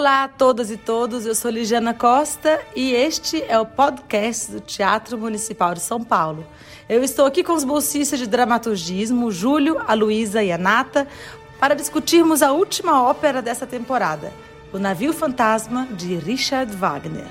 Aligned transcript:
Olá 0.00 0.24
a 0.24 0.28
todas 0.28 0.70
e 0.70 0.78
todos, 0.78 1.26
eu 1.26 1.34
sou 1.34 1.50
Ligiana 1.50 1.92
Costa 1.92 2.58
e 2.74 2.94
este 2.94 3.44
é 3.46 3.58
o 3.58 3.66
podcast 3.66 4.50
do 4.50 4.58
Teatro 4.58 5.18
Municipal 5.18 5.74
de 5.74 5.80
São 5.80 6.02
Paulo. 6.02 6.42
Eu 6.88 7.04
estou 7.04 7.26
aqui 7.26 7.44
com 7.44 7.52
os 7.52 7.64
bolsistas 7.64 8.18
de 8.18 8.26
dramaturgismo, 8.26 9.30
Júlio, 9.30 9.78
a 9.86 9.92
Luísa 9.92 10.42
e 10.42 10.50
a 10.50 10.56
Nata, 10.56 11.06
para 11.58 11.74
discutirmos 11.74 12.40
a 12.40 12.50
última 12.50 13.02
ópera 13.02 13.42
dessa 13.42 13.66
temporada, 13.66 14.32
O 14.72 14.78
Navio 14.78 15.12
Fantasma, 15.12 15.86
de 15.94 16.14
Richard 16.14 16.74
Wagner. 16.74 17.26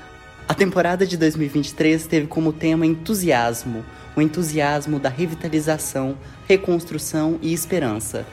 A 0.47 0.53
temporada 0.53 1.07
de 1.07 1.17
2023 1.17 2.05
teve 2.05 2.27
como 2.27 2.53
tema 2.53 2.85
entusiasmo, 2.85 3.83
o 4.15 4.21
entusiasmo 4.21 4.99
da 4.99 5.09
revitalização, 5.09 6.15
reconstrução 6.47 7.39
e 7.41 7.51
esperança. 7.51 8.27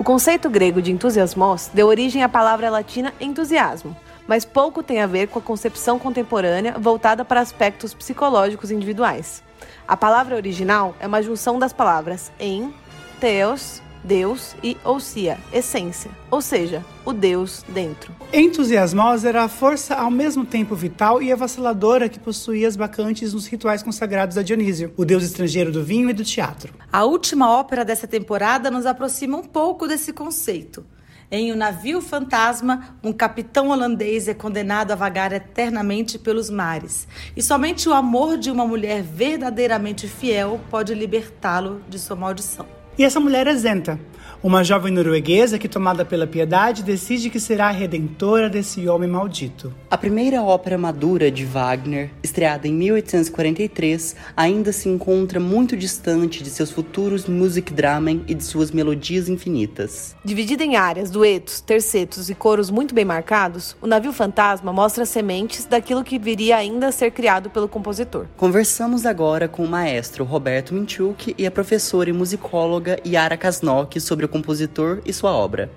O 0.00 0.02
conceito 0.02 0.48
grego 0.48 0.80
de 0.80 0.90
entusiasmos 0.90 1.68
deu 1.74 1.86
origem 1.86 2.22
à 2.22 2.28
palavra 2.28 2.70
latina 2.70 3.12
entusiasmo, 3.20 3.94
mas 4.26 4.46
pouco 4.46 4.82
tem 4.82 5.02
a 5.02 5.06
ver 5.06 5.28
com 5.28 5.38
a 5.38 5.42
concepção 5.42 5.98
contemporânea 5.98 6.72
voltada 6.78 7.22
para 7.22 7.38
aspectos 7.38 7.92
psicológicos 7.92 8.70
individuais. 8.70 9.42
A 9.86 9.98
palavra 9.98 10.36
original 10.36 10.96
é 11.00 11.06
uma 11.06 11.22
junção 11.22 11.58
das 11.58 11.74
palavras 11.74 12.32
em, 12.40 12.72
teos 13.20 13.82
Deus 14.02 14.54
e 14.62 14.76
ousia, 14.84 15.38
essência, 15.52 16.10
ou 16.30 16.40
seja, 16.40 16.84
o 17.04 17.12
Deus 17.12 17.64
dentro. 17.68 18.14
Entusiasmosa 18.32 19.28
era 19.28 19.44
a 19.44 19.48
força 19.48 19.94
ao 19.94 20.10
mesmo 20.10 20.44
tempo 20.44 20.74
vital 20.74 21.22
e 21.22 21.30
avassaladora 21.32 22.08
que 22.08 22.18
possuía 22.18 22.66
as 22.66 22.76
bacantes 22.76 23.34
nos 23.34 23.46
rituais 23.46 23.82
consagrados 23.82 24.38
a 24.38 24.42
Dionísio, 24.42 24.92
o 24.96 25.04
deus 25.04 25.24
estrangeiro 25.24 25.70
do 25.70 25.84
vinho 25.84 26.08
e 26.10 26.12
do 26.12 26.24
teatro. 26.24 26.72
A 26.92 27.04
última 27.04 27.50
ópera 27.50 27.84
dessa 27.84 28.06
temporada 28.06 28.70
nos 28.70 28.86
aproxima 28.86 29.36
um 29.36 29.44
pouco 29.44 29.86
desse 29.86 30.12
conceito. 30.12 30.84
Em 31.32 31.52
O 31.52 31.56
Navio 31.56 32.00
Fantasma, 32.00 32.96
um 33.04 33.12
capitão 33.12 33.68
holandês 33.68 34.26
é 34.26 34.34
condenado 34.34 34.90
a 34.90 34.96
vagar 34.96 35.32
eternamente 35.32 36.18
pelos 36.18 36.50
mares, 36.50 37.06
e 37.36 37.42
somente 37.42 37.88
o 37.88 37.92
amor 37.92 38.36
de 38.36 38.50
uma 38.50 38.66
mulher 38.66 39.00
verdadeiramente 39.00 40.08
fiel 40.08 40.60
pode 40.68 40.92
libertá-lo 40.92 41.82
de 41.88 42.00
sua 42.00 42.16
maldição. 42.16 42.79
E 43.00 43.04
essa 43.04 43.18
mulher 43.18 43.46
é 43.46 43.54
Zenta, 43.54 43.98
uma 44.42 44.64
jovem 44.64 44.90
norueguesa 44.90 45.58
que, 45.58 45.68
tomada 45.68 46.02
pela 46.02 46.26
piedade, 46.26 46.82
decide 46.82 47.28
que 47.28 47.38
será 47.38 47.68
a 47.68 47.72
redentora 47.72 48.48
desse 48.48 48.88
homem 48.88 49.08
maldito. 49.08 49.72
A 49.90 49.98
primeira 49.98 50.42
ópera 50.42 50.78
madura 50.78 51.30
de 51.30 51.44
Wagner, 51.44 52.10
estreada 52.22 52.66
em 52.66 52.72
1843, 52.72 54.16
ainda 54.34 54.72
se 54.72 54.88
encontra 54.88 55.38
muito 55.38 55.76
distante 55.76 56.42
de 56.42 56.48
seus 56.48 56.70
futuros 56.70 57.26
music 57.26 57.70
dramen 57.72 58.24
e 58.26 58.34
de 58.34 58.42
suas 58.42 58.70
melodias 58.70 59.28
infinitas. 59.28 60.16
Dividida 60.24 60.64
em 60.64 60.74
áreas, 60.74 61.10
duetos, 61.10 61.60
tercetos 61.60 62.30
e 62.30 62.34
coros 62.34 62.70
muito 62.70 62.94
bem 62.94 63.04
marcados, 63.04 63.76
o 63.82 63.86
Navio 63.86 64.12
Fantasma 64.12 64.72
mostra 64.72 65.04
sementes 65.04 65.66
daquilo 65.66 66.02
que 66.02 66.18
viria 66.18 66.56
ainda 66.56 66.88
a 66.88 66.92
ser 66.92 67.10
criado 67.10 67.50
pelo 67.50 67.68
compositor. 67.68 68.26
Conversamos 68.38 69.04
agora 69.04 69.46
com 69.46 69.64
o 69.64 69.68
maestro 69.68 70.24
Roberto 70.24 70.72
Minchuk 70.72 71.34
e 71.36 71.46
a 71.46 71.50
professora 71.50 72.08
e 72.08 72.12
musicóloga 72.12 72.98
Yara 73.06 73.36
Kasnok 73.36 74.00
sobre 74.00 74.24
o 74.24 74.29
compositor 74.30 75.00
e 75.04 75.12
sua 75.12 75.32
obra. 75.32 75.70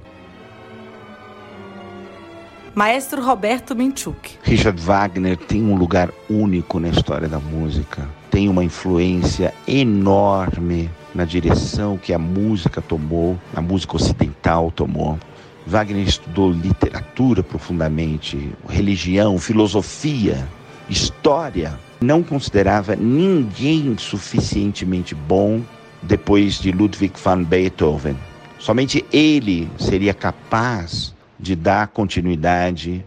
Maestro 2.76 3.22
Roberto 3.22 3.76
Minchuk. 3.76 4.40
Richard 4.42 4.82
Wagner 4.82 5.38
tem 5.38 5.62
um 5.62 5.76
lugar 5.76 6.10
único 6.28 6.80
na 6.80 6.90
história 6.90 7.28
da 7.28 7.40
música. 7.40 8.10
Tem 8.32 8.50
uma 8.50 8.64
influência 8.64 9.54
enorme 9.68 10.90
na 11.14 11.24
direção 11.24 12.00
que 12.00 12.12
a 12.12 12.18
música 12.18 12.82
tomou, 12.82 13.40
a 13.56 13.62
música 13.62 13.96
ocidental 13.96 14.72
tomou. 14.72 15.20
Wagner 15.68 16.08
estudou 16.08 16.52
literatura 16.52 17.44
profundamente, 17.44 18.52
religião, 18.68 19.38
filosofia, 19.38 20.48
história. 20.90 21.80
Não 22.02 22.24
considerava 22.24 22.96
ninguém 22.96 23.96
suficientemente 24.00 25.14
bom 25.14 25.62
depois 26.02 26.60
de 26.60 26.72
Ludwig 26.72 27.14
van 27.24 27.44
Beethoven. 27.44 28.18
Somente 28.64 29.06
ele 29.12 29.70
seria 29.78 30.14
capaz 30.14 31.14
de 31.38 31.54
dar 31.54 31.88
continuidade 31.88 33.06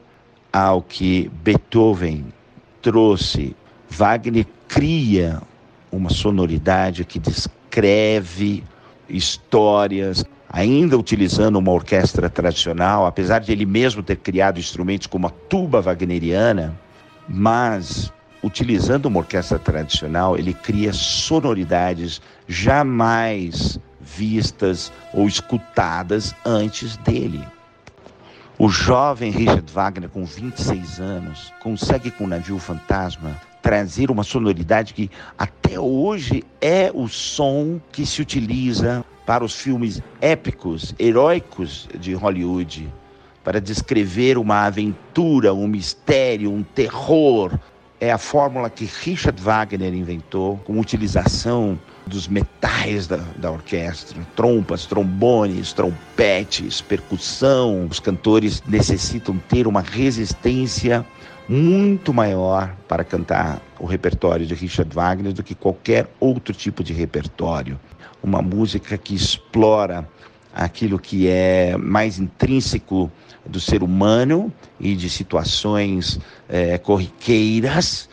ao 0.53 0.83
que 0.83 1.31
Beethoven 1.43 2.27
trouxe. 2.83 3.57
Wagner 3.89 4.47
cria 4.69 5.41
uma 5.91 6.11
sonoridade 6.11 7.07
que 7.07 7.19
descreve 7.19 8.65
histórias, 9.09 10.27
ainda 10.47 10.99
utilizando 10.99 11.57
uma 11.57 11.73
orquestra 11.73 12.29
tradicional, 12.29 13.07
apesar 13.07 13.39
de 13.39 13.51
ele 13.51 13.65
mesmo 13.65 14.03
ter 14.03 14.17
criado 14.17 14.61
instrumentos 14.61 15.07
como 15.07 15.27
a 15.27 15.31
tuba 15.31 15.81
wagneriana, 15.81 16.79
mas 17.27 18.13
utilizando 18.43 19.07
uma 19.07 19.21
orquestra 19.21 19.59
tradicional, 19.59 20.37
ele 20.37 20.53
cria 20.53 20.93
sonoridades 20.93 22.21
jamais 22.47 23.81
vistas 24.17 24.93
ou 25.13 25.27
escutadas 25.29 26.35
antes 26.45 26.97
dele. 26.99 27.45
O 28.59 28.69
jovem 28.71 29.31
Richard 29.31 29.71
Wagner, 29.71 30.09
com 30.09 30.25
26 30.25 30.99
anos, 30.99 31.53
consegue 31.61 32.11
com 32.11 32.25
o 32.25 32.27
navio 32.27 32.59
fantasma 32.59 33.39
trazer 33.61 34.11
uma 34.11 34.23
sonoridade 34.23 34.95
que 34.95 35.11
até 35.37 35.79
hoje 35.79 36.43
é 36.61 36.91
o 36.95 37.07
som 37.07 37.79
que 37.93 38.07
se 38.07 38.23
utiliza 38.23 39.05
para 39.27 39.45
os 39.45 39.55
filmes 39.55 40.01
épicos, 40.21 40.95
heróicos 40.99 41.87
de 41.99 42.15
Hollywood, 42.15 42.91
para 43.45 43.61
descrever 43.61 44.39
uma 44.39 44.63
aventura, 44.63 45.53
um 45.53 45.67
mistério, 45.67 46.51
um 46.51 46.63
terror. 46.63 47.59
É 48.01 48.11
a 48.11 48.19
fórmula 48.19 48.71
que 48.71 48.87
Richard 48.87 49.41
Wagner 49.43 49.93
inventou, 49.93 50.57
com 50.59 50.81
utilização 50.81 51.79
dos 52.07 52.29
metais 52.29 53.07
da, 53.07 53.17
da 53.37 53.51
orquestra, 53.51 54.25
trompas, 54.37 54.87
trombones, 54.87 55.73
trompetes, 55.73 56.81
percussão. 56.81 57.87
Os 57.91 57.99
cantores 57.99 58.63
necessitam 58.67 59.37
ter 59.49 59.67
uma 59.67 59.81
resistência 59.81 61.05
muito 61.49 62.15
maior 62.15 62.75
para 62.89 63.05
cantar 63.05 63.61
o 63.79 63.87
repertório 63.87 64.47
de 64.47 64.55
Richard 64.55 64.93
Wagner 64.95 65.33
do 65.33 65.43
que 65.43 65.55
qualquer 65.55 66.09
outro 66.21 66.55
tipo 66.55 66.83
de 66.83 66.93
repertório. 66.93 67.79
Uma 68.23 68.41
música 68.41 68.97
que 68.97 69.15
explora 69.15 70.09
aquilo 70.55 70.99
que 70.99 71.29
é 71.29 71.77
mais 71.77 72.19
intrínseco 72.19 73.11
do 73.45 73.61
ser 73.61 73.83
humano 73.83 74.53
e 74.81 74.95
de 74.95 75.11
situações 75.11 76.19
é, 76.49 76.79
corriqueiras 76.79 78.09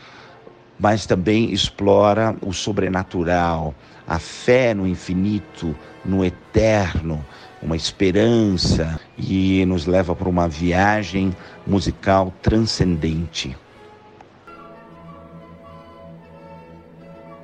mas 0.80 1.06
também 1.06 1.52
explora 1.52 2.36
o 2.42 2.52
sobrenatural, 2.54 3.74
a 4.08 4.20
fé 4.20 4.74
no 4.74 4.88
infinito, 4.88 5.76
no 6.04 6.24
eterno, 6.24 7.24
uma 7.62 7.76
esperança 7.76 9.00
e 9.18 9.66
nos 9.66 9.86
leva 9.86 10.14
para 10.14 10.28
uma 10.28 10.48
viagem 10.48 11.36
musical 11.66 12.34
transcendente. 12.42 13.56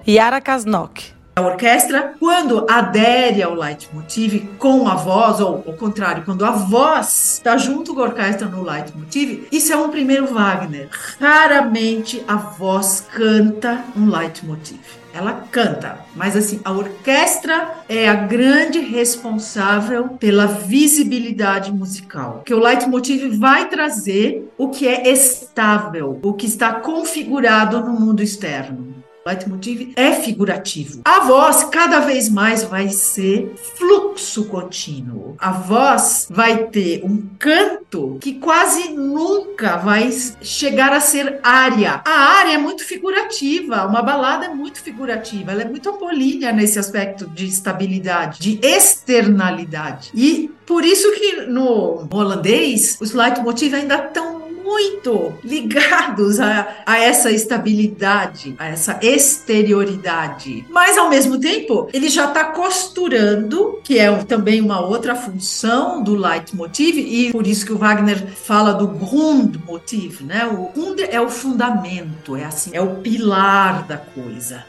Yara 0.08 0.42
Kasnok 0.42 1.19
a 1.40 1.48
orquestra, 1.48 2.14
quando 2.20 2.66
adere 2.70 3.42
ao 3.42 3.56
leitmotiv 3.56 4.48
com 4.58 4.88
a 4.88 4.96
voz, 4.96 5.40
ou 5.40 5.64
ao 5.66 5.74
contrário, 5.74 6.24
quando 6.24 6.46
a 6.46 6.52
voz 6.52 7.36
está 7.36 7.58
junto 7.58 7.96
com 7.96 8.02
a 8.02 8.06
orquestra 8.06 8.48
no 8.48 8.62
leitmotiv, 8.62 9.48
isso 9.52 9.72
é 9.72 9.78
um 9.78 9.90
primeiro 9.90 10.28
Wagner. 10.28 10.90
Raramente 11.20 12.22
a 12.28 12.36
voz 12.36 13.06
canta 13.12 13.84
um 13.96 14.10
leitmotiv. 14.10 14.80
Ela 15.12 15.46
canta, 15.52 16.00
mas 16.16 16.36
assim, 16.36 16.60
a 16.64 16.72
orquestra 16.72 17.74
é 17.90 18.08
a 18.08 18.14
grande 18.14 18.80
responsável 18.80 20.10
pela 20.10 20.46
visibilidade 20.46 21.72
musical. 21.72 22.44
Que 22.46 22.54
o 22.54 22.60
leitmotiv 22.60 23.38
vai 23.40 23.68
trazer 23.69 24.48
o 24.56 24.69
que 24.69 24.88
é 24.88 25.10
estável, 25.10 26.19
o 26.22 26.34
que 26.34 26.46
está 26.46 26.74
configurado 26.74 27.80
no 27.80 28.00
mundo 28.00 28.22
externo 28.22 28.88
leitmotiv 29.30 29.94
é 29.96 30.14
figurativo. 30.14 31.02
A 31.06 31.22
voz 31.22 31.64
cada 31.66 32.00
vez 32.00 32.30
mais 32.30 32.64
vai 32.64 32.90
ser 32.90 33.54
fluxo 33.78 34.46
contínuo. 34.46 35.36
A 35.38 35.52
voz 35.52 36.28
vai 36.30 36.66
ter 36.66 37.04
um 37.04 37.30
canto 37.38 38.18
que 38.20 38.36
quase 38.36 38.90
nunca 38.90 39.78
vai 39.78 40.12
chegar 40.42 40.92
a 40.92 41.00
ser 41.00 41.40
área. 41.44 42.02
A 42.06 42.38
área 42.40 42.54
é 42.54 42.58
muito 42.58 42.84
figurativa, 42.84 43.86
uma 43.86 44.02
balada 44.02 44.46
é 44.46 44.50
muito 44.50 44.81
figurativa, 44.81 45.52
ela 45.52 45.62
é 45.62 45.70
muito 45.70 45.90
apolínea 45.90 46.52
nesse 46.52 46.80
aspecto 46.80 47.28
de 47.28 47.46
estabilidade, 47.46 48.40
de 48.40 48.60
externalidade. 48.66 50.12
E 50.14 50.52
por 50.66 50.84
isso 50.84 51.12
que 51.14 51.42
no 51.48 52.08
holandês 52.12 52.98
os 53.00 53.14
leitmotiv 53.14 53.74
ainda 53.74 53.96
estão 53.96 54.49
muito 54.69 55.33
ligados 55.44 56.39
a, 56.39 56.68
a 56.86 57.00
essa 57.00 57.31
estabilidade, 57.31 58.56
a 58.60 58.68
essa 58.68 59.00
exterioridade. 59.01 60.63
Mas, 60.69 60.95
ao 60.95 61.10
mesmo 61.10 61.39
tempo, 61.39 61.89
ele 61.92 62.07
já 62.07 62.25
está 62.25 62.45
costurando, 62.45 63.80
que 63.83 63.98
é 63.98 64.13
também 64.24 64.62
uma 64.62 64.80
outra 64.80 65.16
função 65.16 66.04
do 66.04 66.13
leitmotiv, 66.13 66.98
e 66.98 67.31
por 67.31 67.48
isso 67.48 67.66
que 67.66 67.74
o 67.74 67.77
Wagner 67.77 68.27
fala 68.27 68.74
do 68.74 68.88
Grundmotiv, 68.88 70.21
né? 70.21 70.45
O 70.45 70.69
Grund 70.72 71.00
é 71.00 71.19
o 71.19 71.30
fundamento, 71.30 72.36
é 72.36 72.45
assim, 72.45 72.72
é 72.74 72.81
o 72.81 72.98
pilar 72.98 73.88
da 73.88 73.98
coisa. 73.98 74.63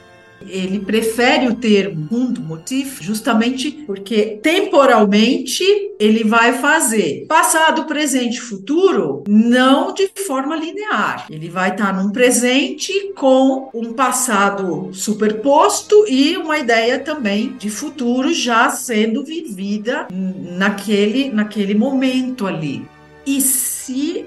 Ele 0.47 0.81
prefere 0.81 1.49
o 1.49 1.55
termo 1.55 2.33
motif 2.41 3.03
justamente 3.03 3.71
porque 3.71 4.39
temporalmente 4.43 5.65
ele 5.99 6.25
vai 6.25 6.55
fazer 6.55 7.27
passado, 7.29 7.85
presente, 7.85 8.41
futuro, 8.41 9.23
não 9.29 9.93
de 9.93 10.11
forma 10.27 10.57
linear. 10.57 11.27
Ele 11.31 11.49
vai 11.49 11.71
estar 11.71 11.93
num 11.93 12.11
presente 12.11 13.13
com 13.15 13.71
um 13.75 13.93
passado 13.93 14.91
superposto 14.93 16.07
e 16.09 16.37
uma 16.37 16.59
ideia 16.59 16.99
também 16.99 17.55
de 17.59 17.69
futuro 17.69 18.33
já 18.33 18.71
sendo 18.71 19.25
vivida 19.25 20.09
naquele, 20.11 21.31
naquele 21.31 21.75
momento 21.75 22.47
ali. 22.47 22.87
E 23.27 23.41
se 23.41 24.27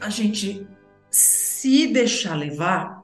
a 0.00 0.08
gente 0.08 0.66
se 1.10 1.88
deixar 1.88 2.34
levar, 2.36 2.99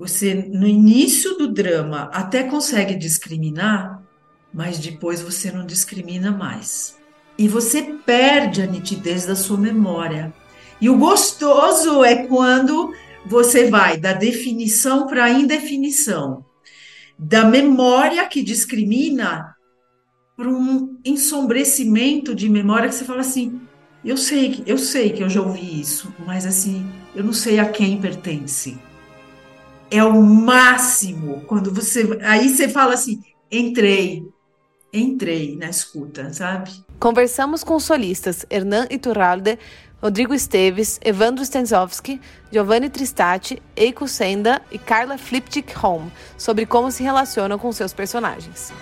você, 0.00 0.32
no 0.32 0.66
início 0.66 1.36
do 1.36 1.46
drama, 1.46 2.08
até 2.14 2.44
consegue 2.44 2.94
discriminar, 2.94 4.02
mas 4.50 4.78
depois 4.78 5.20
você 5.20 5.52
não 5.52 5.66
discrimina 5.66 6.30
mais. 6.30 6.96
E 7.36 7.46
você 7.46 7.82
perde 7.82 8.62
a 8.62 8.66
nitidez 8.66 9.26
da 9.26 9.36
sua 9.36 9.58
memória. 9.58 10.32
E 10.80 10.88
o 10.88 10.96
gostoso 10.96 12.02
é 12.02 12.26
quando 12.26 12.94
você 13.26 13.68
vai 13.68 13.98
da 13.98 14.14
definição 14.14 15.06
para 15.06 15.24
a 15.24 15.30
indefinição, 15.30 16.46
da 17.18 17.44
memória 17.44 18.26
que 18.26 18.42
discrimina 18.42 19.54
para 20.34 20.48
um 20.48 20.98
ensombrecimento 21.04 22.34
de 22.34 22.48
memória 22.48 22.88
que 22.88 22.94
você 22.94 23.04
fala 23.04 23.20
assim: 23.20 23.60
eu 24.02 24.16
sei, 24.16 24.62
eu 24.66 24.78
sei 24.78 25.10
que 25.10 25.22
eu 25.22 25.28
já 25.28 25.42
ouvi 25.42 25.78
isso, 25.78 26.10
mas 26.24 26.46
assim, 26.46 26.90
eu 27.14 27.22
não 27.22 27.34
sei 27.34 27.58
a 27.58 27.68
quem 27.68 28.00
pertence 28.00 28.78
é 29.90 30.04
o 30.04 30.22
máximo. 30.22 31.42
Quando 31.46 31.72
você. 31.72 32.18
Aí 32.22 32.48
você 32.48 32.68
fala 32.68 32.94
assim: 32.94 33.22
entrei, 33.50 34.24
entrei 34.92 35.56
na 35.56 35.68
escuta, 35.68 36.32
sabe? 36.32 36.70
Conversamos 36.98 37.64
com 37.64 37.80
solistas 37.80 38.44
Hernan 38.50 38.86
Iturralde, 38.90 39.58
Rodrigo 40.02 40.34
Esteves, 40.34 40.98
Evandro 41.02 41.44
Stenzowski, 41.44 42.20
Giovanni 42.50 42.88
Tristati, 42.88 43.62
Eiko 43.76 44.06
Senda 44.06 44.62
e 44.70 44.78
Carla 44.78 45.18
Fliptic 45.18 45.72
Home 45.82 46.10
sobre 46.38 46.66
como 46.66 46.90
se 46.90 47.02
relacionam 47.02 47.58
com 47.58 47.72
seus 47.72 47.92
personagens. 47.92 48.72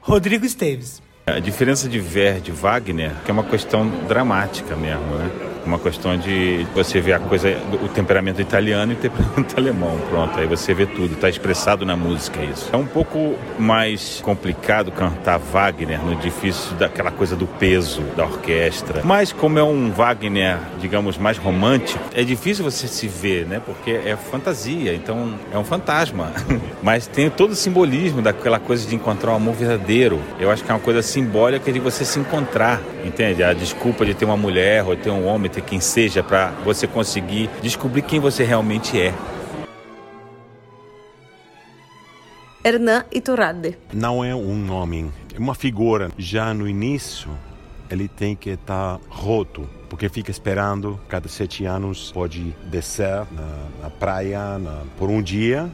Rodrigo 0.00 0.44
Esteves. 0.44 1.00
A 1.24 1.38
diferença 1.38 1.88
de 1.88 2.00
Verdi 2.00 2.50
e 2.50 2.54
Wagner 2.54 3.12
é 3.28 3.30
uma 3.30 3.44
questão 3.44 3.88
dramática 4.08 4.74
mesmo, 4.74 5.06
né? 5.14 5.51
Uma 5.64 5.78
questão 5.78 6.16
de 6.16 6.66
você 6.74 7.00
ver 7.00 7.14
a 7.14 7.18
coisa, 7.18 7.56
o 7.82 7.88
temperamento 7.88 8.40
italiano 8.40 8.92
e 8.92 8.94
o 8.94 8.98
temperamento 8.98 9.54
alemão. 9.58 9.98
Pronto, 10.10 10.38
aí 10.38 10.46
você 10.46 10.74
vê 10.74 10.86
tudo, 10.86 11.14
está 11.14 11.28
expressado 11.28 11.84
na 11.84 11.96
música 11.96 12.42
isso. 12.42 12.68
É 12.72 12.76
um 12.76 12.86
pouco 12.86 13.34
mais 13.58 14.20
complicado 14.22 14.90
cantar 14.90 15.38
Wagner 15.38 16.02
no 16.02 16.16
difícil 16.16 16.76
daquela 16.76 17.10
coisa 17.10 17.36
do 17.36 17.46
peso 17.46 18.02
da 18.16 18.24
orquestra. 18.24 19.02
Mas 19.04 19.32
como 19.32 19.58
é 19.58 19.64
um 19.64 19.90
Wagner, 19.90 20.58
digamos, 20.80 21.18
mais 21.18 21.38
romântico, 21.38 22.02
é 22.14 22.22
difícil 22.24 22.64
você 22.64 22.86
se 22.88 23.06
ver, 23.06 23.46
né? 23.46 23.60
Porque 23.64 23.90
é 23.90 24.16
fantasia, 24.16 24.94
então 24.94 25.34
é 25.52 25.58
um 25.58 25.64
fantasma. 25.64 26.32
Mas 26.82 27.06
tem 27.06 27.30
todo 27.30 27.52
o 27.52 27.54
simbolismo 27.54 28.20
daquela 28.20 28.58
coisa 28.58 28.86
de 28.86 28.94
encontrar 28.94 29.32
um 29.32 29.36
amor 29.36 29.54
verdadeiro. 29.54 30.20
Eu 30.38 30.50
acho 30.50 30.64
que 30.64 30.70
é 30.70 30.74
uma 30.74 30.80
coisa 30.80 31.02
simbólica 31.02 31.70
de 31.72 31.78
você 31.78 32.04
se 32.04 32.18
encontrar, 32.18 32.80
entende? 33.04 33.42
A 33.42 33.52
desculpa 33.52 34.04
de 34.04 34.14
ter 34.14 34.24
uma 34.24 34.36
mulher 34.36 34.84
ou 34.84 34.96
ter 34.96 35.10
um 35.10 35.26
homem 35.26 35.50
quem 35.60 35.80
seja, 35.80 36.22
para 36.22 36.50
você 36.64 36.86
conseguir 36.86 37.50
descobrir 37.60 38.02
quem 38.02 38.20
você 38.20 38.44
realmente 38.44 39.00
é. 39.00 39.14
Hernan 42.64 43.04
Iturralde. 43.12 43.76
Não 43.92 44.24
é 44.24 44.34
um 44.34 44.72
homem, 44.72 45.12
é 45.34 45.38
uma 45.38 45.54
figura. 45.54 46.10
Já 46.16 46.54
no 46.54 46.68
início, 46.68 47.28
ele 47.90 48.06
tem 48.06 48.36
que 48.36 48.50
estar 48.50 49.00
roto, 49.08 49.68
porque 49.90 50.08
fica 50.08 50.30
esperando, 50.30 50.98
cada 51.08 51.28
sete 51.28 51.64
anos 51.64 52.12
pode 52.12 52.54
descer 52.70 53.26
na, 53.32 53.82
na 53.82 53.90
praia 53.90 54.58
na, 54.58 54.84
por 54.96 55.10
um 55.10 55.20
dia 55.20 55.68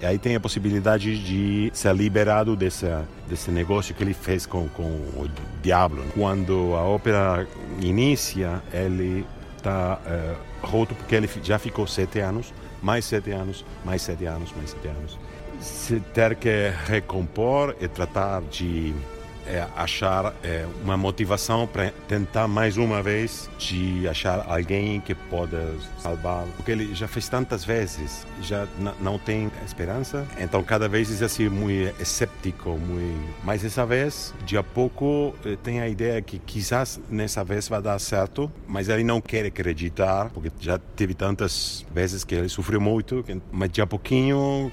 e 0.00 0.06
aí 0.06 0.18
tem 0.18 0.34
a 0.34 0.40
possibilidade 0.40 1.22
de 1.22 1.70
ser 1.74 1.94
liberado 1.94 2.56
desse, 2.56 2.86
desse 3.28 3.50
negócio 3.50 3.94
que 3.94 4.02
ele 4.02 4.14
fez 4.14 4.46
com, 4.46 4.66
com 4.68 4.82
o 4.82 5.30
Diablo. 5.62 6.02
Quando 6.14 6.74
a 6.74 6.82
ópera 6.82 7.46
inicia, 7.80 8.62
ele 8.72 9.26
está 9.58 9.98
é, 10.06 10.34
roto 10.62 10.94
porque 10.94 11.14
ele 11.14 11.28
já 11.42 11.58
ficou 11.58 11.86
sete 11.86 12.18
anos, 12.20 12.52
mais 12.82 13.04
sete 13.04 13.30
anos, 13.30 13.64
mais 13.84 14.00
sete 14.00 14.24
anos, 14.24 14.50
mais 14.56 14.70
sete 14.70 14.88
anos. 14.88 15.18
Se 15.60 16.00
ter 16.14 16.34
que 16.36 16.72
recompor 16.86 17.76
e 17.78 17.86
tratar 17.86 18.40
de 18.50 18.94
é, 19.50 19.66
achar 19.76 20.34
é, 20.42 20.66
uma 20.82 20.96
motivação 20.96 21.66
para 21.66 21.90
tentar 22.08 22.46
mais 22.46 22.76
uma 22.76 23.02
vez 23.02 23.50
de 23.58 24.06
achar 24.08 24.44
alguém 24.48 25.00
que 25.00 25.14
pode 25.14 25.56
salvá-lo. 25.98 26.48
Porque 26.56 26.70
ele 26.70 26.94
já 26.94 27.08
fez 27.08 27.28
tantas 27.28 27.64
vezes, 27.64 28.26
já 28.40 28.66
não 29.00 29.18
tem 29.18 29.50
esperança. 29.66 30.26
Então 30.38 30.62
cada 30.62 30.88
vez 30.88 31.20
é 31.20 31.24
assim 31.24 31.48
muito 31.48 32.00
escéptico, 32.00 32.70
muito... 32.70 33.34
mas 33.42 33.64
essa 33.64 33.84
vez, 33.84 34.32
de 34.44 34.56
a 34.56 34.62
pouco, 34.62 35.34
eh, 35.44 35.56
tem 35.62 35.80
a 35.80 35.88
ideia 35.88 36.22
que 36.22 36.38
quizás 36.38 37.00
nessa 37.10 37.42
vez 37.42 37.68
vai 37.68 37.82
dar 37.82 37.98
certo, 37.98 38.50
mas 38.66 38.88
ele 38.88 39.02
não 39.02 39.20
quer 39.20 39.44
acreditar, 39.46 40.30
porque 40.30 40.50
já 40.60 40.78
teve 40.78 41.14
tantas 41.14 41.84
vezes 41.92 42.24
que 42.24 42.34
ele 42.34 42.48
sofreu 42.48 42.80
muito, 42.80 43.24
mas 43.50 43.70
de 43.70 43.80
a 43.80 43.86
pouquinho, 43.86 44.70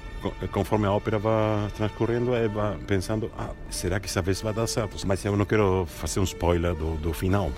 conforme 0.52 0.88
a 0.88 0.92
ópera 0.92 1.18
vai 1.18 1.70
transcorrendo, 1.76 2.36
ele 2.36 2.48
vai 2.48 2.76
pensando, 2.86 3.32
ah, 3.38 3.50
será 3.70 4.00
que 4.00 4.08
essa 4.08 4.22
vez 4.22 4.42
vai 4.42 4.54
dar 4.54 4.68
certo, 4.68 4.96
mas 5.06 5.24
eu 5.24 5.36
não 5.36 5.46
quero 5.46 5.86
fazer 5.86 6.20
um 6.20 6.24
spoiler 6.24 6.74
do, 6.74 6.96
do 6.96 7.14
final. 7.14 7.52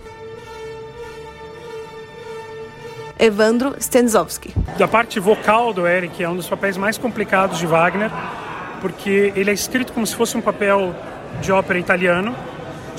Evandro 3.20 3.76
Stenzowski. 3.80 4.54
Da 4.78 4.88
parte 4.88 5.20
vocal 5.20 5.74
do 5.74 5.86
Eric 5.86 6.24
é 6.24 6.30
um 6.30 6.38
dos 6.38 6.48
papéis 6.48 6.78
mais 6.78 6.98
complicados 6.98 7.58
de 7.60 7.68
Wagner, 7.68 8.10
porque 8.82 9.34
ele 9.36 9.50
é 9.50 9.54
escrito 9.54 9.92
como 9.92 10.08
se 10.08 10.16
fosse 10.16 10.38
um 10.38 10.42
papel 10.42 10.96
de 11.42 11.52
ópera 11.52 11.78
italiano, 11.78 12.34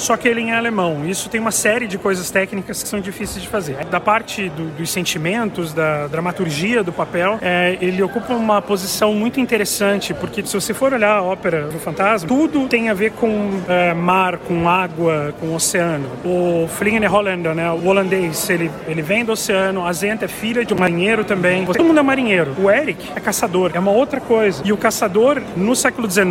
só 0.01 0.17
que 0.17 0.27
ele 0.27 0.41
em 0.41 0.53
alemão. 0.53 1.07
Isso 1.07 1.29
tem 1.29 1.41
uma 1.41 1.51
série 1.51 1.87
de 1.87 1.99
coisas 1.99 2.31
técnicas 2.31 2.83
que 2.83 2.89
são 2.89 3.01
difíceis 3.01 3.43
de 3.43 3.49
fazer. 3.49 3.77
Da 3.85 4.01
parte 4.01 4.49
do, 4.49 4.71
dos 4.77 4.91
sentimentos, 4.91 5.73
da 5.73 6.07
dramaturgia 6.07 6.83
do 6.83 6.93
papel, 6.93 7.39
é, 7.43 7.77
ele 7.81 8.03
ocupa 8.03 8.33
uma 8.35 8.63
posição 8.63 9.13
muito 9.13 9.39
interessante, 9.39 10.15
porque 10.15 10.45
se 10.45 10.55
você 10.55 10.73
for 10.73 10.93
olhar 10.93 11.19
a 11.19 11.23
ópera 11.23 11.69
do 11.69 11.79
Fantasma, 11.79 12.27
tudo 12.27 12.67
tem 12.67 12.89
a 12.89 12.95
ver 12.95 13.13
com 13.13 13.51
é, 13.69 13.93
mar, 13.93 14.39
com 14.39 14.69
água, 14.69 15.35
com 15.39 15.55
oceano. 15.55 16.09
O 16.25 16.67
Fliegen 16.69 17.07
Holländer, 17.07 17.55
né, 17.55 17.71
o 17.71 17.87
holandês, 17.87 18.49
ele, 18.49 18.71
ele 18.87 19.03
vem 19.03 19.25
do 19.25 19.33
oceano, 19.33 19.87
a 19.87 19.93
Zenta 19.93 20.25
é 20.25 20.29
filha 20.29 20.65
de 20.65 20.73
um 20.73 20.79
marinheiro 20.79 21.25
também. 21.25 21.67
Todo 21.67 21.85
mundo 21.85 22.01
é 22.01 22.03
marinheiro. 22.03 22.55
O 22.59 22.71
Eric 22.71 23.11
é 23.15 23.21
caçador, 23.21 23.73
é 23.75 23.79
uma 23.79 23.91
outra 23.91 24.21
coisa. 24.21 24.63
E 24.65 24.73
o 24.73 24.77
caçador, 24.77 25.43
no 25.57 25.77
século 25.77 26.11
XIX, 26.11 26.25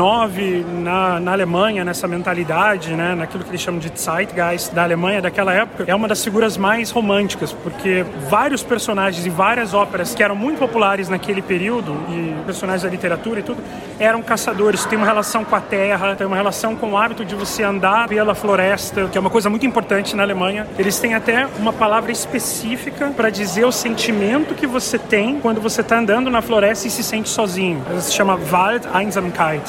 na, 0.82 1.20
na 1.20 1.32
Alemanha, 1.32 1.86
nessa 1.86 2.08
mentalidade, 2.08 2.96
né, 2.96 3.14
naquilo 3.14 3.44
que 3.44 3.59
ele 3.60 3.64
chamam 3.64 3.80
de 3.80 3.92
Zeitgeist 3.96 4.74
da 4.74 4.84
Alemanha 4.84 5.22
daquela 5.22 5.54
época, 5.54 5.84
é 5.86 5.94
uma 5.94 6.08
das 6.08 6.24
figuras 6.24 6.58
mais 6.58 6.90
românticas, 6.90 7.52
porque 7.52 8.06
vários 8.30 8.64
personagens 8.64 9.26
e 9.26 9.30
várias 9.30 9.74
óperas 9.74 10.16
que 10.16 10.24
eram 10.24 10.36
muito 10.36 10.58
populares 10.58 11.10
naquele 11.10 11.42
período, 11.42 11.92
e 12.10 12.36
personagens 12.46 12.84
da 12.84 12.90
literatura 12.90 13.42
e 13.42 13.44
tudo, 13.44 13.62
eram 14.00 14.22
caçadores. 14.22 14.86
Tem 14.86 14.98
uma 14.98 15.06
relação 15.06 15.44
com 15.44 15.56
a 15.56 15.62
terra, 15.62 16.16
tem 16.16 16.26
uma 16.26 16.36
relação 16.36 16.76
com 16.76 16.92
o 16.92 16.98
hábito 16.98 17.26
de 17.26 17.36
você 17.36 17.64
andar 17.64 18.08
pela 18.08 18.34
floresta, 18.34 19.08
que 19.12 19.18
é 19.18 19.22
uma 19.22 19.30
coisa 19.30 19.50
muito 19.50 19.66
importante 19.66 20.16
na 20.16 20.24
Alemanha. 20.24 20.66
Eles 20.78 20.98
têm 21.00 21.14
até 21.14 21.46
uma 21.58 21.74
palavra 21.74 22.12
específica 22.12 23.12
para 23.16 23.30
dizer 23.30 23.66
o 23.66 23.72
sentimento 23.72 24.56
que 24.56 24.66
você 24.66 24.98
tem 24.98 25.40
quando 25.40 25.60
você 25.60 25.82
está 25.82 26.00
andando 26.00 26.30
na 26.30 26.42
floresta 26.42 26.88
e 26.88 26.92
se 26.92 27.04
sente 27.04 27.30
sozinho. 27.30 27.84
Ela 27.90 28.00
se 28.00 28.14
chama 28.14 28.40
Wald 28.52 28.88
Einsamkeit 28.94 29.64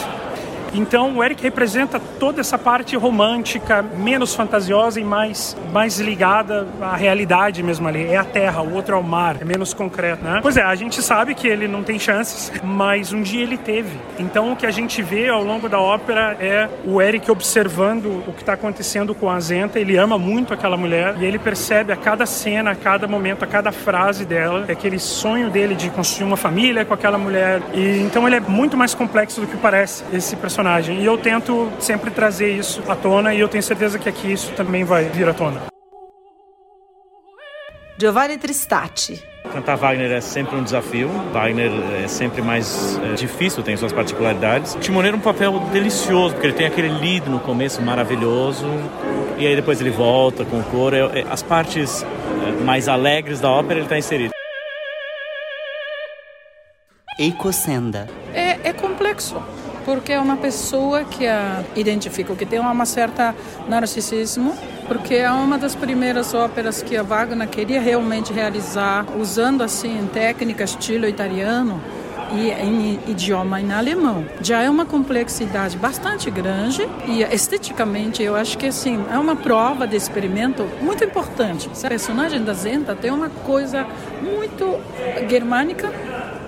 Então 0.73 1.17
o 1.17 1.25
Eric 1.25 1.43
representa 1.43 2.00
toda 2.19 2.41
essa 2.41 2.59
parte 2.59 2.97
romântica, 2.97 3.83
menos 3.83 4.35
fantasiosa 4.35 5.00
e 5.00 5.05
mais, 5.05 5.57
mais 5.73 5.99
ligada 5.99 6.67
à 6.81 6.95
realidade 6.97 7.62
mesmo 7.62 7.89
ali. 7.89 8.07
É 8.07 8.17
a 8.17 8.25
terra, 8.25 8.62
o 8.62 8.75
outro 8.75 8.95
é 8.95 8.99
o 8.99 9.03
mar, 9.03 9.37
é 9.41 9.45
menos 9.45 9.75
concreto, 9.75 10.23
né? 10.23 10.41
Pois 10.43 10.57
é, 10.57 10.62
a 10.62 10.75
gente 10.75 11.03
sabe 11.03 11.35
que 11.35 11.49
ele 11.49 11.67
não 11.67 11.83
tem 11.83 11.99
chances, 11.99 12.53
mas 12.62 13.12
um 13.12 13.23
dia 13.23 13.43
ele 13.43 13.57
teve. 13.57 13.97
Então 14.19 14.53
o 14.53 14.57
que 14.57 14.67
a 14.67 14.71
gente 14.71 15.03
vê 15.03 15.29
ao 15.29 15.43
longo 15.43 15.69
da 15.69 15.81
ópera 15.81 16.37
é 16.41 16.69
o 16.85 17.00
Eric 17.00 17.31
observando 17.31 18.23
o 18.27 18.33
que 18.33 18.43
está 18.43 18.53
acontecendo 18.53 19.15
com 19.15 19.29
a 19.29 19.41
Zenta. 19.41 19.79
Ele 19.79 19.97
ama 19.97 20.19
muito 20.19 20.55
aquela 20.55 20.77
mulher 20.77 21.17
e 21.19 21.25
ele 21.25 21.39
percebe 21.39 21.93
a 21.93 21.97
cada 21.97 22.27
cena, 22.27 22.71
a 22.71 22.75
cada 22.75 23.09
momento, 23.09 23.45
a 23.45 23.47
cada 23.47 23.73
frase 23.73 24.25
dela, 24.25 24.65
é 24.69 24.73
aquele 24.73 24.99
sonho 24.99 25.50
dele 25.50 25.75
de 25.75 25.91
construir 25.91 26.27
uma 26.27 26.37
família 26.37 26.85
com 26.85 26.95
aquela 26.95 27.19
mulher. 27.19 27.61
E 27.75 28.00
então 28.00 28.27
ele 28.27 28.37
é 28.37 28.41
muito 28.41 28.77
mais 28.77 28.95
complexo 28.95 29.41
do 29.41 29.47
que 29.47 29.57
parece 29.57 30.05
esse 30.12 30.37
personagem. 30.37 30.60
E 30.61 31.07
eu 31.07 31.17
tento 31.17 31.73
sempre 31.79 32.11
trazer 32.11 32.52
isso 32.52 32.83
à 32.87 32.95
tona 32.95 33.33
e 33.33 33.40
eu 33.40 33.49
tenho 33.49 33.62
certeza 33.62 33.99
que 33.99 34.11
aqui 34.11 34.31
isso 34.31 34.52
também 34.52 34.85
vai 34.85 35.05
vir 35.05 35.26
à 35.26 35.33
tona. 35.33 35.62
Giovanni 37.99 38.37
Tristati. 38.37 39.23
Cantar 39.55 39.76
Wagner 39.76 40.12
é 40.12 40.21
sempre 40.21 40.57
um 40.57 40.62
desafio. 40.62 41.09
Wagner 41.33 41.71
é 42.05 42.09
sempre 42.09 42.43
mais 42.43 42.99
é, 43.02 43.14
difícil, 43.14 43.62
tem 43.62 43.75
suas 43.75 43.93
particularidades. 43.93 44.76
Timoneiro 44.81 45.17
é 45.17 45.19
um 45.19 45.23
papel 45.23 45.59
delicioso, 45.73 46.35
porque 46.35 46.49
ele 46.49 46.55
tem 46.55 46.67
aquele 46.67 46.88
lido 46.88 47.31
no 47.31 47.40
começo 47.40 47.81
maravilhoso, 47.81 48.67
e 49.38 49.47
aí 49.47 49.57
depois 49.57 49.81
ele 49.81 49.90
volta 49.90 50.45
com 50.45 50.61
o 50.61 50.64
coro. 50.64 50.95
É, 50.95 51.21
é, 51.21 51.26
as 51.31 51.43
partes 51.43 52.02
é, 52.02 52.62
mais 52.62 52.87
alegres 52.87 53.40
da 53.40 53.49
ópera 53.49 53.76
ele 53.76 53.87
está 53.87 53.97
inserido. 53.97 54.31
Eiko 57.19 57.50
Senda. 57.50 58.09
É, 58.35 58.69
é 58.69 58.73
complexo 58.75 59.43
porque 59.85 60.13
é 60.13 60.21
uma 60.21 60.37
pessoa 60.37 61.05
que 61.05 61.27
a 61.27 61.65
identifico 61.75 62.37
que 62.37 62.47
tem 62.47 62.59
uma 62.59 62.85
certa 62.85 63.35
narcisismo, 63.69 64.55
porque 64.87 65.15
é 65.15 65.31
uma 65.31 65.59
das 65.59 65.75
primeiras 65.75 66.35
óperas 66.35 66.83
que 66.83 66.97
a 66.97 67.03
Wagner 67.03 67.49
queria 67.49 67.81
realmente 67.81 68.33
realizar 68.33 69.07
usando 69.19 69.63
assim 69.63 70.09
técnica 70.13 70.65
estilo 70.65 71.07
italiano 71.07 71.81
e 72.33 72.51
em 72.51 73.01
idioma 73.09 73.61
em 73.61 73.73
alemão. 73.73 74.25
Já 74.41 74.63
é 74.63 74.71
uma 74.71 74.85
complexidade 74.85 75.77
bastante 75.77 76.31
grande 76.31 76.89
e 77.07 77.23
esteticamente 77.23 78.23
eu 78.23 78.37
acho 78.37 78.57
que 78.57 78.67
assim 78.67 79.05
é 79.11 79.19
uma 79.19 79.37
prova 79.37 79.87
de 79.87 79.97
experimento 79.97 80.67
muito 80.81 81.05
importante. 81.05 81.71
A 81.85 81.89
personagem 81.89 82.43
da 82.43 82.53
Zenta 82.53 82.95
tem 82.95 83.11
uma 83.11 83.29
coisa 83.29 83.87
muito 84.23 84.79
germânica 85.29 85.91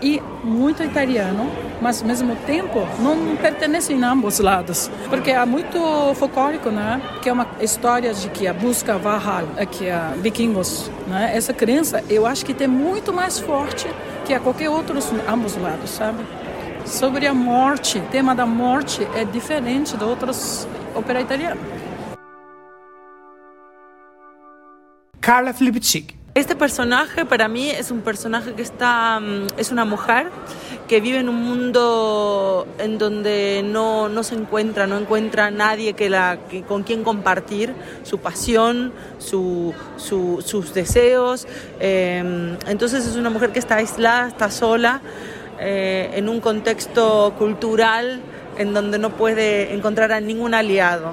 e 0.00 0.20
muito 0.42 0.82
italiano, 0.82 1.50
mas 1.82 2.00
ao 2.00 2.06
mesmo 2.06 2.36
tempo 2.46 2.86
não 3.00 3.36
pertenecem 3.36 4.02
a 4.02 4.12
ambos 4.12 4.38
lados, 4.38 4.88
porque 5.10 5.32
é 5.32 5.44
muito 5.44 5.78
folclórico, 6.14 6.70
né? 6.70 7.02
Que 7.20 7.28
é 7.28 7.32
uma 7.32 7.46
história 7.60 8.14
de 8.14 8.28
que 8.30 8.46
a 8.46 8.54
busca 8.54 8.96
Valhalla, 8.96 9.48
é 9.56 9.66
que 9.66 9.86
é 9.86 10.14
vikingos, 10.18 10.90
né? 11.08 11.32
Essa 11.34 11.52
crença, 11.52 12.02
eu 12.08 12.24
acho 12.24 12.46
que 12.46 12.54
tem 12.54 12.68
muito 12.68 13.12
mais 13.12 13.38
forte 13.38 13.88
que 14.24 14.32
a 14.32 14.38
qualquer 14.38 14.70
outro 14.70 14.96
ambos 15.28 15.56
lados, 15.56 15.90
sabe? 15.90 16.24
Sobre 16.86 17.26
a 17.26 17.34
morte, 17.34 17.98
o 17.98 18.02
tema 18.02 18.34
da 18.34 18.46
morte 18.46 19.06
é 19.14 19.24
diferente 19.24 19.96
de 19.96 20.04
outras 20.04 20.68
óperas 20.94 21.22
italianas. 21.22 21.58
Carla 25.20 25.52
Filipczyk. 25.52 26.21
Este 26.34 26.56
personaje 26.56 27.26
para 27.26 27.46
mí 27.46 27.68
es 27.68 27.90
un 27.90 28.00
personaje 28.00 28.54
que 28.54 28.62
está, 28.62 29.20
mm, 29.20 29.48
es 29.58 29.70
una 29.70 29.84
mujer 29.84 30.30
que 30.88 30.98
vive 30.98 31.18
en 31.18 31.28
un 31.28 31.36
mundo 31.36 32.66
en 32.78 32.96
donde 32.96 33.62
no, 33.62 34.08
no 34.08 34.22
se 34.22 34.36
encuentra, 34.36 34.86
no 34.86 34.96
encuentra 34.96 35.50
nadie 35.50 35.92
que 35.92 36.08
la, 36.08 36.38
que, 36.48 36.62
con 36.62 36.84
quien 36.84 37.04
compartir 37.04 37.74
su 38.02 38.16
pasión, 38.16 38.94
su, 39.18 39.74
su, 39.98 40.42
sus 40.42 40.72
deseos. 40.72 41.46
Eh, 41.80 42.56
entonces 42.66 43.06
es 43.06 43.16
una 43.16 43.28
mujer 43.28 43.52
que 43.52 43.58
está 43.58 43.76
aislada, 43.76 44.28
está 44.28 44.50
sola, 44.50 45.02
eh, 45.60 46.12
en 46.14 46.30
un 46.30 46.40
contexto 46.40 47.34
cultural 47.36 48.22
en 48.58 48.72
donde 48.72 48.98
no 48.98 49.10
puede 49.10 49.74
encontrar 49.74 50.12
a 50.12 50.20
ningún 50.20 50.54
aliado. 50.54 51.12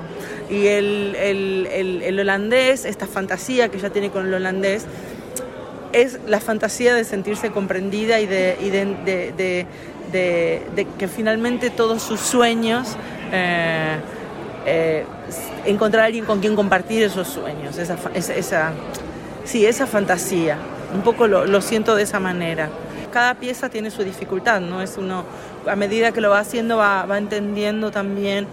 Y 0.50 0.68
el, 0.68 1.16
el, 1.16 1.68
el, 1.72 2.02
el, 2.02 2.20
holandés, 2.20 2.86
esta 2.86 3.06
fantasía 3.06 3.70
que 3.70 3.78
ella 3.78 3.92
tiene 3.92 4.10
con 4.10 4.28
el 4.28 4.34
holandés, 4.34 4.86
es 5.94 6.20
la 6.28 6.40
fantasía 6.40 6.94
de 6.94 7.04
sentirse 7.04 7.52
comprendida 7.52 8.20
y 8.20 8.26
de, 8.26 9.66
que 10.12 11.08
finalmente 11.08 11.70
todos 11.70 12.02
sus 12.02 12.20
sueños, 12.20 12.96
eh, 13.32 13.98
eh, 14.66 15.06
encontrar 15.66 16.04
a 16.04 16.06
alguien 16.08 16.26
con 16.26 16.40
quien 16.40 16.56
compartir 16.56 17.04
esos 17.04 17.28
sueños, 17.28 17.78
esa, 17.78 17.98
esa, 18.14 18.72
sí, 19.46 19.66
esa 19.66 19.88
fantasía. 19.88 20.58
Un 20.94 21.02
poco 21.02 21.28
lo, 21.28 21.46
lo 21.46 21.62
siento 21.62 21.96
de 21.96 22.04
esa 22.04 22.20
manera 22.20 22.70
cada 23.10 23.36
pieza 23.36 23.70
tiene 23.70 23.92
su 23.92 24.04
dificultad, 24.04 24.62
¿no? 24.62 24.82
Es 24.82 24.98
uno, 24.98 25.26
a 25.68 25.76
medida 25.76 26.12
que 26.12 26.22
lo 26.22 26.30
va 26.30 26.40
haciendo, 26.40 26.78
va, 26.78 27.06
va 27.06 27.18
entendiendo 27.18 27.92
también 27.92 28.48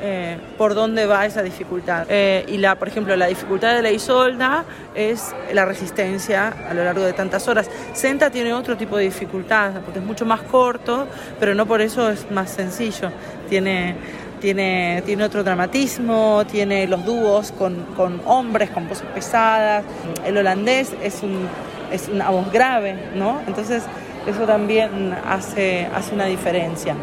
eh, 0.00 0.38
por 0.58 0.74
dónde 0.74 1.06
va 1.06 1.26
esa 1.26 1.42
dificultad. 1.42 2.06
Eh, 2.08 2.44
y 2.48 2.58
la, 2.58 2.76
por 2.76 2.88
ejemplo, 2.88 3.16
la 3.16 3.26
dificultad 3.26 3.74
de 3.74 3.82
la 3.82 3.90
Isolda 3.90 4.64
es 4.94 5.34
la 5.52 5.64
resistencia 5.64 6.54
a 6.68 6.74
lo 6.74 6.84
largo 6.84 7.04
de 7.04 7.12
tantas 7.12 7.46
horas. 7.48 7.68
Senta 7.92 8.30
tiene 8.30 8.52
otro 8.52 8.76
tipo 8.76 8.96
de 8.96 9.04
dificultad, 9.04 9.72
porque 9.84 9.98
es 9.98 10.04
mucho 10.04 10.24
más 10.24 10.42
corto, 10.42 11.06
pero 11.38 11.54
no 11.54 11.66
por 11.66 11.80
eso 11.80 12.10
es 12.10 12.30
más 12.30 12.50
sencillo. 12.50 13.10
Tiene, 13.48 13.96
tiene, 14.40 15.02
tiene 15.04 15.24
otro 15.24 15.42
dramatismo, 15.42 16.44
tiene 16.50 16.86
los 16.86 17.04
dúos 17.04 17.52
con, 17.52 17.86
con 17.96 18.20
hombres, 18.24 18.70
con 18.70 18.88
voces 18.88 19.06
pesadas. 19.14 19.84
El 20.24 20.36
holandés 20.38 20.92
es 21.02 21.22
un 21.22 21.48
es 21.90 22.08
una 22.08 22.30
voz 22.30 22.50
grave, 22.52 22.96
¿no? 23.14 23.40
Entonces 23.46 23.84
eso 24.26 24.46
también 24.46 25.16
hace, 25.26 25.88
hace 25.94 26.14
una 26.14 26.26
diferencia. 26.26 26.94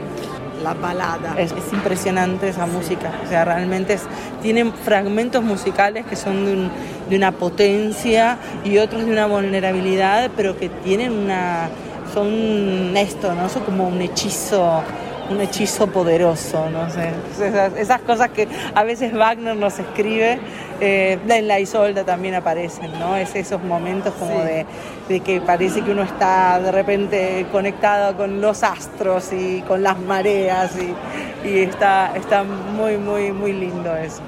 La 0.62 0.74
balada. 0.74 1.36
Es, 1.38 1.52
es 1.52 1.74
impresionante 1.74 2.50
esa 2.50 2.66
música, 2.66 3.12
o 3.26 3.28
sea, 3.28 3.44
realmente 3.44 3.94
es, 3.94 4.04
tienen 4.42 4.74
fragmentos 4.74 5.44
musicales 5.44 6.06
que 6.06 6.16
son 6.16 6.46
de, 6.46 6.54
un, 6.54 6.72
de, 7.10 7.18
una 7.18 7.32
potencia 7.32 8.38
y 8.64 8.78
otros 8.78 9.06
de 9.06 9.12
una 9.12 9.26
vulnerabilidad, 9.26 10.32
pero 10.36 10.58
que 10.58 10.70
tienen 10.70 11.12
una, 11.12 11.70
son 12.14 12.96
esto, 12.96 13.34
¿no? 13.34 13.50
Son 13.50 13.64
como 13.64 13.88
un 13.88 14.02
hechizo 14.02 14.84
un 15.30 15.42
hechizo 15.42 15.88
poderoso, 15.88 16.70
no 16.70 16.90
sé. 16.90 17.12
Esas, 17.46 17.74
esas, 17.78 18.02
cosas 18.02 18.30
que 18.30 18.48
a 18.74 18.84
veces 18.84 19.14
Wagner 19.14 19.56
nos 19.56 19.80
escribe, 19.80 20.40
eh, 20.82 21.18
en 21.28 21.48
la 21.48 21.60
Isolda 21.60 22.04
también 22.04 22.36
aparecen, 22.36 22.92
¿no? 23.00 23.16
Es 23.16 23.36
esos 23.36 23.64
momentos 23.64 24.14
como 24.16 24.42
sí. 24.42 24.48
de, 24.48 24.66
de, 25.08 25.20
que 25.22 25.42
parece 25.42 25.82
que 25.82 25.92
uno 25.92 26.04
está 26.04 26.60
de 26.60 26.72
repente 26.72 27.46
conectado 27.52 28.16
con 28.18 28.42
los 28.42 28.64
astros 28.64 29.32
y 29.32 29.62
con 29.62 29.84
las 29.84 30.00
mareas 30.00 30.72
y, 30.76 31.48
y 31.48 31.60
está, 31.60 32.14
está 32.16 32.44
muy, 32.44 32.98
muy, 32.98 33.32
muy 33.32 33.54
lindo 33.54 33.96
eso. 33.96 34.22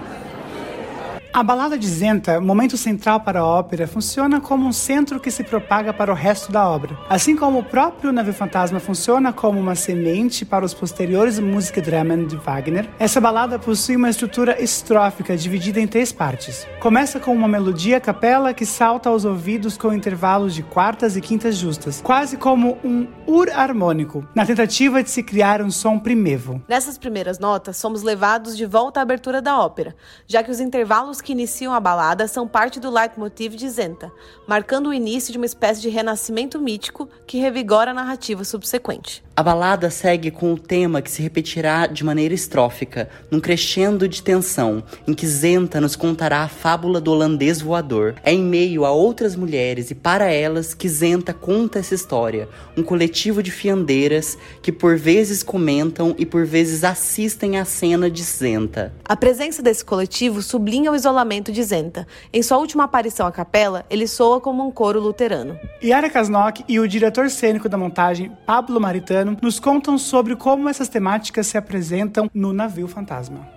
A 1.35 1.43
balada 1.43 1.77
de 1.77 1.85
Zenta, 1.85 2.39
momento 2.39 2.77
central 2.77 3.19
para 3.19 3.41
a 3.41 3.45
ópera, 3.45 3.85
funciona 3.85 4.39
como 4.39 4.65
um 4.65 4.71
centro 4.71 5.19
que 5.19 5.29
se 5.29 5.43
propaga 5.43 5.91
para 5.91 6.09
o 6.09 6.15
resto 6.15 6.49
da 6.49 6.65
obra. 6.65 6.97
Assim 7.09 7.35
como 7.35 7.59
o 7.59 7.63
próprio 7.63 8.13
Navio 8.13 8.33
Fantasma 8.33 8.79
funciona 8.79 9.33
como 9.33 9.59
uma 9.59 9.75
semente 9.75 10.45
para 10.45 10.63
os 10.63 10.73
posteriores 10.73 11.37
Musikdramen 11.37 12.25
de 12.25 12.37
Wagner, 12.37 12.89
essa 12.97 13.19
balada 13.19 13.59
possui 13.59 13.97
uma 13.97 14.09
estrutura 14.09 14.63
estrófica 14.63 15.35
dividida 15.35 15.77
em 15.77 15.87
três 15.87 16.09
partes. 16.09 16.65
Começa 16.79 17.19
com 17.19 17.33
uma 17.33 17.49
melodia 17.49 17.99
capela 17.99 18.53
que 18.53 18.65
salta 18.65 19.09
aos 19.09 19.25
ouvidos 19.25 19.75
com 19.75 19.91
intervalos 19.91 20.55
de 20.55 20.63
quartas 20.63 21.17
e 21.17 21.21
quintas 21.21 21.57
justas, 21.57 21.99
quase 21.99 22.37
como 22.37 22.77
um 22.81 23.07
ur 23.27 23.49
harmônico, 23.49 24.25
na 24.33 24.45
tentativa 24.45 25.03
de 25.03 25.09
se 25.09 25.21
criar 25.21 25.61
um 25.61 25.69
som 25.69 25.99
primevo. 25.99 26.63
Nessas 26.65 26.97
primeiras 26.97 27.39
notas, 27.39 27.75
somos 27.75 28.03
levados 28.03 28.55
de 28.55 28.65
volta 28.65 29.01
à 29.01 29.03
abertura 29.03 29.41
da 29.41 29.59
ópera, 29.59 29.93
já 30.25 30.41
que 30.41 30.49
os 30.49 30.61
intervalos 30.61 31.24
que 31.25 31.33
iniciam 31.33 31.73
a 31.73 31.79
balada 31.79 32.27
são 32.27 32.47
parte 32.47 32.79
do 32.79 32.91
leitmotiv 32.91 33.55
de 33.55 33.67
Zenta, 33.67 34.11
marcando 34.47 34.89
o 34.89 34.93
início 34.93 35.31
de 35.31 35.37
uma 35.39 35.45
espécie 35.45 35.81
de 35.81 35.89
renascimento 35.89 36.61
mítico 36.61 37.09
que 37.25 37.39
revigora 37.39 37.91
a 37.91 37.93
narrativa 37.95 38.43
subsequente. 38.43 39.25
A 39.35 39.43
balada 39.43 39.89
segue 39.89 40.31
com 40.31 40.53
o 40.53 40.57
tema 40.57 41.01
que 41.01 41.11
se 41.11 41.21
repetirá 41.21 41.87
de 41.87 42.05
maneira 42.05 42.33
estrófica, 42.33 43.09
num 43.29 43.41
crescendo 43.41 44.07
de 44.07 44.21
tensão, 44.21 44.81
em 45.05 45.13
que 45.13 45.27
Zenta 45.27 45.81
nos 45.81 45.95
contará 45.95 46.43
a 46.43 46.47
fábula 46.47 47.01
do 47.01 47.11
holandês 47.11 47.59
voador. 47.59 48.15
É 48.23 48.31
em 48.31 48.41
meio 48.41 48.85
a 48.85 48.91
outras 48.91 49.35
mulheres 49.35 49.91
e 49.91 49.95
para 49.95 50.31
elas 50.31 50.73
que 50.73 50.87
Zenta 50.87 51.33
conta 51.33 51.79
essa 51.79 51.93
história, 51.93 52.47
um 52.77 52.83
coletivo 52.83 53.43
de 53.43 53.51
fiandeiras 53.51 54.37
que 54.61 54.71
por 54.71 54.95
vezes 54.95 55.43
comentam 55.43 56.15
e 56.17 56.25
por 56.25 56.45
vezes 56.45 56.85
assistem 56.85 57.59
à 57.59 57.65
cena 57.65 58.09
de 58.09 58.23
Zenta. 58.23 58.93
A 59.03 59.17
presença 59.17 59.61
desse 59.61 59.83
coletivo 59.83 60.41
sublinha 60.41 60.91
o 60.91 60.95
isolamento 60.95 61.14
Lamento 61.15 61.51
de 61.51 61.63
Zenta. 61.63 62.05
Em 62.31 62.43
sua 62.43 62.57
última 62.57 62.83
aparição 62.83 63.25
à 63.25 63.31
capela, 63.31 63.85
ele 63.89 64.07
soa 64.07 64.39
como 64.39 64.67
um 64.67 64.69
coro 64.69 64.99
luterano. 64.99 65.57
Yara 65.83 66.09
Kasnok 66.09 66.63
e 66.67 66.79
o 66.79 66.87
diretor 66.87 67.29
cênico 67.29 67.67
da 67.67 67.77
montagem, 67.77 68.31
Pablo 68.45 68.79
Maritano, 68.79 69.37
nos 69.41 69.59
contam 69.59 69.97
sobre 69.97 70.35
como 70.35 70.69
essas 70.69 70.89
temáticas 70.89 71.47
se 71.47 71.57
apresentam 71.57 72.29
no 72.33 72.53
Navio 72.53 72.87
Fantasma. 72.87 73.47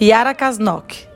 Yara 0.00 0.32
Kasnok. 0.32 1.08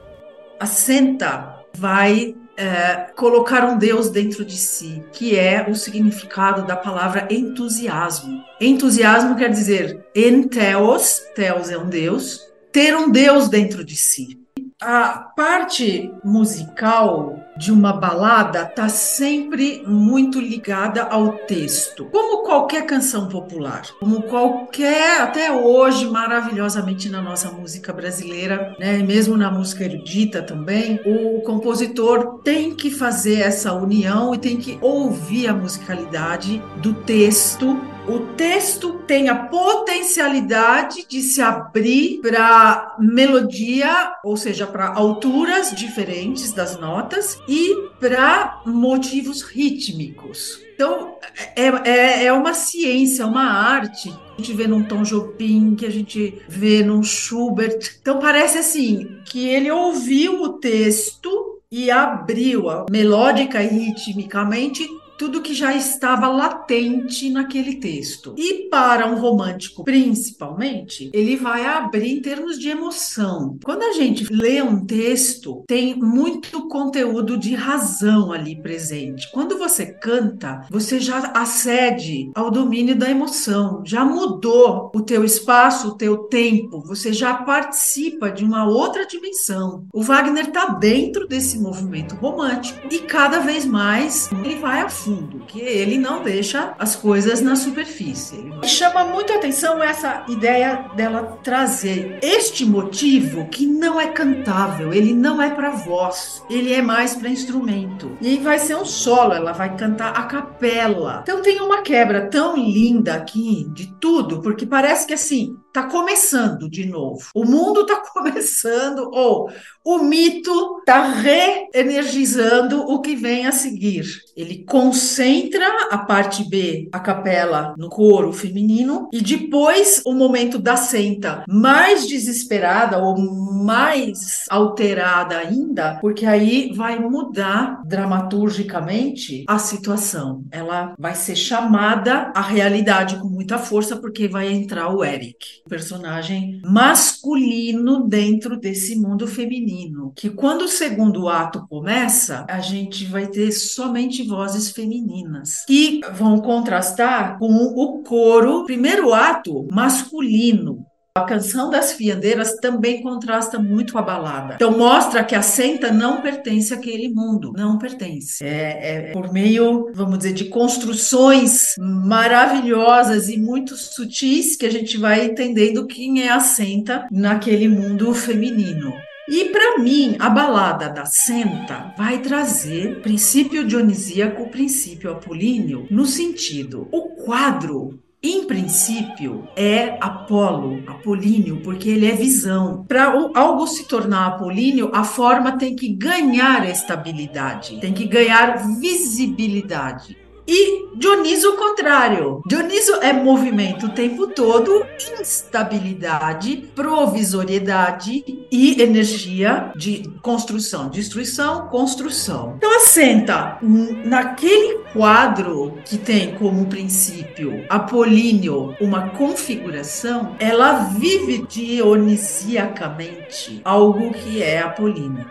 A 0.59 0.67
Senta 0.67 1.63
vai 1.73 2.35
é, 2.57 3.13
colocar 3.17 3.65
um 3.65 3.79
Deus 3.79 4.11
dentro 4.11 4.45
de 4.45 4.57
si, 4.57 5.03
que 5.13 5.39
é 5.39 5.67
o 5.69 5.75
significado 5.75 6.67
da 6.67 6.77
palavra 6.77 7.27
entusiasmo. 7.31 8.43
Entusiasmo 8.61 9.37
quer 9.37 9.51
dizer 9.51 10.05
enteos, 10.15 11.21
teos 11.35 11.71
é 11.71 11.79
um 11.79 11.89
Deus, 11.89 12.52
ter 12.73 12.97
um 12.97 13.11
Deus 13.11 13.49
dentro 13.49 13.85
de 13.85 13.95
si. 13.95 14.41
A 14.81 15.11
parte 15.37 16.11
musical 16.25 17.39
de 17.57 17.71
uma 17.71 17.93
balada 17.93 18.63
está 18.63 18.89
sempre 18.89 19.85
muito 19.87 20.41
ligada 20.41 21.03
ao 21.03 21.35
texto, 21.47 22.07
como 22.07 22.43
qualquer 22.43 22.85
canção 22.85 23.29
popular, 23.29 23.83
como 24.01 24.23
qualquer, 24.23 25.21
até 25.21 25.53
hoje, 25.53 26.11
maravilhosamente 26.11 27.09
na 27.09 27.23
nossa 27.23 27.49
música 27.53 27.93
brasileira, 27.93 28.75
né, 28.81 28.99
mesmo 28.99 29.37
na 29.37 29.51
música 29.51 29.85
erudita 29.85 30.43
também, 30.43 31.01
o 31.07 31.43
compositor 31.43 32.41
tem 32.43 32.75
que 32.75 32.91
fazer 32.91 33.41
essa 33.41 33.73
união 33.73 34.35
e 34.35 34.39
tem 34.39 34.57
que 34.57 34.79
ouvir 34.81 35.47
a 35.47 35.55
musicalidade 35.55 36.61
do 36.79 36.93
texto 36.93 37.81
o 38.09 38.19
texto 38.37 38.95
tem 39.07 39.29
a 39.29 39.35
potencialidade 39.35 41.07
de 41.09 41.23
se 41.23 41.41
abrir 41.41 42.21
para 42.21 42.97
melodia, 42.99 44.15
ou 44.25 44.37
seja, 44.37 44.67
para 44.67 44.89
alturas 44.89 45.73
diferentes 45.73 46.53
das 46.53 46.79
notas 46.79 47.39
e 47.49 47.89
para 48.01 48.61
motivos 48.67 49.43
rítmicos. 49.43 50.61
Então, 50.75 51.17
é, 51.55 51.67
é, 51.89 52.25
é, 52.25 52.33
uma 52.33 52.55
ciência, 52.55 53.25
uma 53.25 53.45
arte. 53.45 54.13
A 54.37 54.41
gente 54.41 54.53
vê 54.53 54.67
num 54.67 54.83
Tom 54.83 55.05
Jobim, 55.05 55.77
que 55.77 55.87
a 55.87 55.91
gente 55.91 56.43
vê 56.49 56.83
num 56.83 57.05
Schubert. 57.05 57.79
Então, 58.01 58.19
parece 58.19 58.59
assim, 58.59 59.19
que 59.25 59.47
ele 59.47 59.71
ouviu 59.71 60.43
o 60.43 60.55
texto 60.55 61.61
e 61.71 61.91
abriu 61.91 62.69
a 62.69 62.87
melódica 62.91 63.63
e 63.63 63.69
ritmicamente 63.69 64.87
tudo 65.19 65.43
que 65.43 65.55
já 65.55 65.75
estava 65.75 66.29
latente 66.29 67.31
naquele 67.31 67.77
texto. 67.77 68.35
E 68.37 68.69
para 68.69 69.07
um 69.07 69.21
romântico, 69.21 69.85
principalmente, 69.85 71.11
ele 71.13 71.37
vai 71.37 71.65
abrir 71.65 72.11
em 72.11 72.23
termos 72.23 72.59
de 72.59 72.69
emoção. 72.69 73.59
Quando 73.65 73.83
a 73.83 73.93
gente 73.93 74.33
lê 74.33 74.63
um 74.63 74.85
texto, 74.85 75.65
tem 75.67 75.95
muito 75.95 76.69
conteúdo 76.69 77.37
de 77.37 77.55
razão 77.55 78.33
ali 78.33 78.61
presente. 78.61 79.31
Quando 79.33 79.59
você 79.59 79.87
canta, 79.87 80.67
você 80.71 80.99
já 80.99 81.19
acede 81.35 82.31
ao 82.35 82.51
domínio 82.51 82.97
da 82.97 83.11
emoção, 83.11 83.83
já 83.85 84.05
mudou 84.05 84.91
o 84.95 85.03
teu 85.03 85.25
espaço, 85.25 85.89
o 85.89 85.97
teu 85.97 86.19
tempo, 86.25 86.81
você 86.81 87.13
já 87.13 87.35
participa 87.35 88.31
de 88.31 88.45
uma 88.45 88.67
outra 88.67 89.07
dimensão. 89.07 89.87
O 89.93 90.03
Wagner 90.03 90.49
está 90.49 90.67
dentro 90.67 91.27
desse 91.27 91.59
movimento 91.59 92.15
romântico 92.17 92.81
e 92.91 92.99
cada 92.99 93.41
vez 93.41 93.65
mais 93.65 94.31
ele 94.33 94.57
vai 94.57 94.81
a 94.81 94.89
fundo 95.03 95.41
que 95.47 95.61
ele 95.61 95.99
não 95.99 96.23
deixa 96.23 96.75
as 96.79 96.95
coisas 96.95 97.41
na 97.41 97.57
superfície. 97.57 98.53
Chama 98.65 99.05
muito 99.05 99.33
atenção 99.33 99.83
essa 99.83 100.25
ideia 100.29 100.91
dela 100.95 101.39
trazer 101.43 102.19
este 102.23 102.65
motivo 102.65 103.47
que 103.49 103.67
não 103.67 104.01
é 104.01 104.09
cantável, 104.09 104.93
ele 104.93 105.13
não 105.13 105.41
é 105.41 105.51
para 105.51 105.71
voz, 105.71 106.43
ele 106.49 106.73
é 106.73 106.81
mais 106.81 107.15
para 107.15 107.29
instrumento. 107.29 108.17
E 108.21 108.37
vai 108.39 108.59
ser 108.59 108.77
um 108.77 108.85
solo, 108.85 109.33
ela 109.33 109.53
vai 109.53 109.77
cantar 109.77 110.11
a 110.17 110.23
capela. 110.25 111.21
Então 111.23 111.43
tem 111.43 111.61
uma 111.61 111.83
quebra 111.83 112.29
tão 112.29 112.57
linda 112.57 113.15
aqui 113.15 113.69
de 113.73 113.93
tudo, 113.95 114.41
porque 114.41 114.67
parece 114.67 115.07
que 115.07 115.15
assim, 115.15 115.57
tá 115.73 115.85
começando 115.85 116.69
de 116.69 116.85
novo. 116.85 117.29
O 117.35 117.45
mundo 117.45 117.87
tá 117.87 118.03
começando, 118.13 119.11
ou 119.13 119.51
o 119.85 119.99
mito 119.99 120.83
tá 120.85 121.07
reenergizando 121.07 122.83
o 122.83 123.01
que 123.01 123.17
vem 123.17 123.47
a 123.47 123.53
seguir. 123.53 124.05
Ele 124.37 124.65
concentra 124.65 125.67
a 125.91 125.99
parte 125.99 126.49
B, 126.49 126.89
a 126.93 127.01
capela, 127.01 127.75
no 127.77 127.89
coro 127.89 128.33
feminino, 128.33 129.09
e 129.13 129.21
depois 129.21 130.03
o 130.07 130.13
momento 130.13 130.59
da 130.59 130.77
senta, 130.77 131.45
mais 131.49 132.07
desesperada 132.07 132.99
ou 132.99 133.19
mais 133.19 134.47
alterada 134.49 135.39
ainda, 135.39 135.99
porque 136.01 136.27
aí 136.27 136.73
vai 136.75 136.99
mudar 136.99 137.83
dramaturgicamente 137.85 139.45
a 139.49 139.59
situação. 139.59 140.45
Ela 140.51 140.95
vai 140.99 141.15
ser 141.15 141.37
chamada 141.37 142.33
à 142.35 142.41
realidade 142.41 143.17
com 143.17 143.29
muita 143.29 143.59
força, 143.59 143.97
porque 143.97 144.29
vai 144.29 144.53
entrar 144.53 144.89
o 144.89 145.05
Eric 145.05 145.62
personagem 145.69 146.61
masculino 146.65 148.07
dentro 148.07 148.59
desse 148.59 148.97
mundo 148.97 149.27
feminino. 149.27 150.13
Que 150.15 150.31
quando 150.31 150.63
o 150.63 150.69
segundo 150.69 151.29
ato 151.29 151.67
começa, 151.69 152.45
a 152.49 152.61
gente 152.61 153.05
vai 153.05 153.27
ter 153.27 153.53
somente 153.53 154.23
vozes 154.23 154.71
femininas 154.71 155.65
que 155.67 156.01
vão 156.13 156.41
contrastar 156.41 157.39
com 157.39 157.53
o 157.53 158.03
coro, 158.03 158.65
primeiro 158.65 159.13
ato 159.13 159.67
masculino, 159.71 160.85
a 161.15 161.25
canção 161.25 161.69
das 161.69 161.93
fiandeiras 161.93 162.55
também 162.55 163.03
contrasta 163.03 163.59
muito 163.59 163.93
com 163.93 163.99
a 163.99 164.03
balada. 164.03 164.55
Então 164.55 164.79
mostra 164.79 165.23
que 165.23 165.35
a 165.35 165.43
senta 165.43 165.93
não 165.93 166.23
pertence 166.23 166.73
àquele 166.73 167.11
mundo, 167.11 167.53
não 167.55 167.77
pertence. 167.77 168.43
É, 168.43 169.11
é, 169.11 169.13
por 169.13 169.31
meio, 169.31 169.91
vamos 169.93 170.19
dizer, 170.19 170.33
de 170.33 170.47
construções 170.47 171.75
maravilhosas 171.79 173.29
e 173.29 173.37
muito 173.37 173.77
sutis 173.77 174.57
que 174.57 174.65
a 174.65 174.71
gente 174.71 174.97
vai 174.97 175.27
entendendo 175.27 175.87
quem 175.87 176.23
é 176.23 176.31
a 176.31 176.41
senta 176.41 177.07
naquele 177.11 177.69
mundo 177.69 178.15
feminino. 178.15 178.95
E 179.29 179.51
para 179.51 179.79
mim, 179.79 180.17
a 180.19 180.29
balada 180.29 180.89
da 180.89 181.07
Senta 181.07 181.95
vai 181.97 182.19
trazer 182.19 183.01
princípio 183.03 183.65
dionisíaco, 183.65 184.51
princípio 184.51 185.13
apolíneo, 185.13 185.87
no 185.89 186.05
sentido, 186.05 186.89
o 186.91 187.11
quadro 187.25 188.01
em 188.25 188.47
princípio, 188.47 189.49
é 189.57 189.99
Apolo, 190.01 190.81
apolíneo, 190.87 191.61
porque 191.61 191.89
ele 191.89 192.07
é 192.07 192.15
visão. 192.15 192.85
Para 192.87 193.13
algo 193.35 193.67
se 193.67 193.89
tornar 193.89 194.29
apolíneo, 194.29 194.93
a 194.95 195.03
forma 195.03 195.59
tem 195.59 195.75
que 195.75 195.89
ganhar 195.89 196.69
estabilidade, 196.69 197.81
tem 197.81 197.93
que 197.93 198.07
ganhar 198.07 198.65
visibilidade. 198.79 200.22
E 200.47 200.83
Dioniso 200.95 201.55
o 201.55 201.57
contrário. 201.57 202.43
Dioniso 202.47 202.97
é 202.97 203.15
movimento 203.15 203.87
o 203.87 203.89
tempo 203.89 204.27
todo, 204.27 204.85
instabilidade, 205.19 206.69
provisoriedade 206.75 208.23
e 208.51 208.79
energia 208.81 209.73
de 209.75 210.03
construção, 210.21 210.91
destruição, 210.91 211.69
construção. 211.69 212.57
Então 212.59 212.77
assenta 212.77 213.57
naquele 214.05 214.81
quadro 214.93 215.79
que 215.85 215.97
tem 215.97 216.35
como 216.35 216.67
princípio 216.67 217.65
apolíneo 217.71 218.77
uma 218.81 219.09
configuração, 219.11 220.35
ela 220.39 220.85
vive 220.85 221.47
dionisiacamente 221.49 223.63
algo 223.65 224.13
que 224.13 224.43
é 224.43 224.61
apolíneo. 224.61 225.25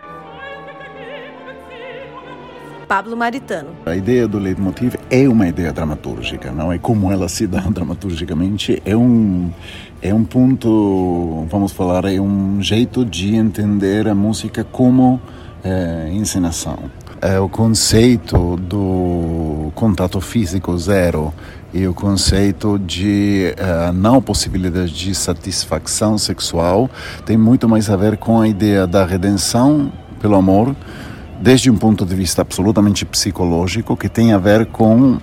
Pablo 2.92 3.16
Maritano. 3.16 3.70
A 3.86 3.96
ideia 3.96 4.28
do 4.28 4.38
leitmotiv 4.38 4.96
é 5.10 5.26
uma 5.26 5.48
ideia 5.48 5.72
dramatúrgica, 5.72 6.52
não 6.52 6.74
é 6.74 6.78
como 6.78 7.10
ela 7.10 7.30
se 7.30 7.48
dá 7.48 7.62
dramaturgicamente, 7.72 8.82
é 8.84 8.98
um 8.98 9.50
é 10.02 10.14
um 10.14 10.26
ponto, 10.26 11.48
vamos 11.50 11.72
falar, 11.72 12.04
é 12.04 12.20
um 12.20 12.62
jeito 12.62 13.06
de 13.06 13.34
entender 13.34 14.10
a 14.10 14.14
música 14.14 14.66
como 14.66 15.22
é, 15.64 16.10
encenação. 16.12 16.78
É 17.22 17.40
o 17.40 17.48
conceito 17.48 18.58
do 18.58 19.72
contato 19.74 20.20
físico 20.20 20.78
zero 20.78 21.34
e 21.74 21.88
o 21.88 21.94
conceito 21.94 22.78
de 22.78 23.56
uh, 23.58 23.94
não 23.94 24.22
possibilidade 24.22 24.92
de 24.92 25.16
satisfação 25.16 26.18
sexual 26.18 26.90
tem 27.26 27.38
muito 27.38 27.70
mais 27.70 27.90
a 27.90 27.96
ver 27.96 28.18
com 28.18 28.42
a 28.42 28.50
ideia 28.50 28.86
da 28.86 29.06
redenção 29.06 29.94
pelo 30.20 30.36
amor 30.36 30.76
desde 31.42 31.72
um 31.72 31.76
ponto 31.76 32.06
de 32.06 32.16
vista 32.16 32.44
absolutamente 32.44 33.04
psicológico, 33.04 33.98
que 33.98 34.08
tem 34.08 34.32
a 34.32 34.38
ver 34.38 34.68
com 34.68 35.14
uh, 35.14 35.20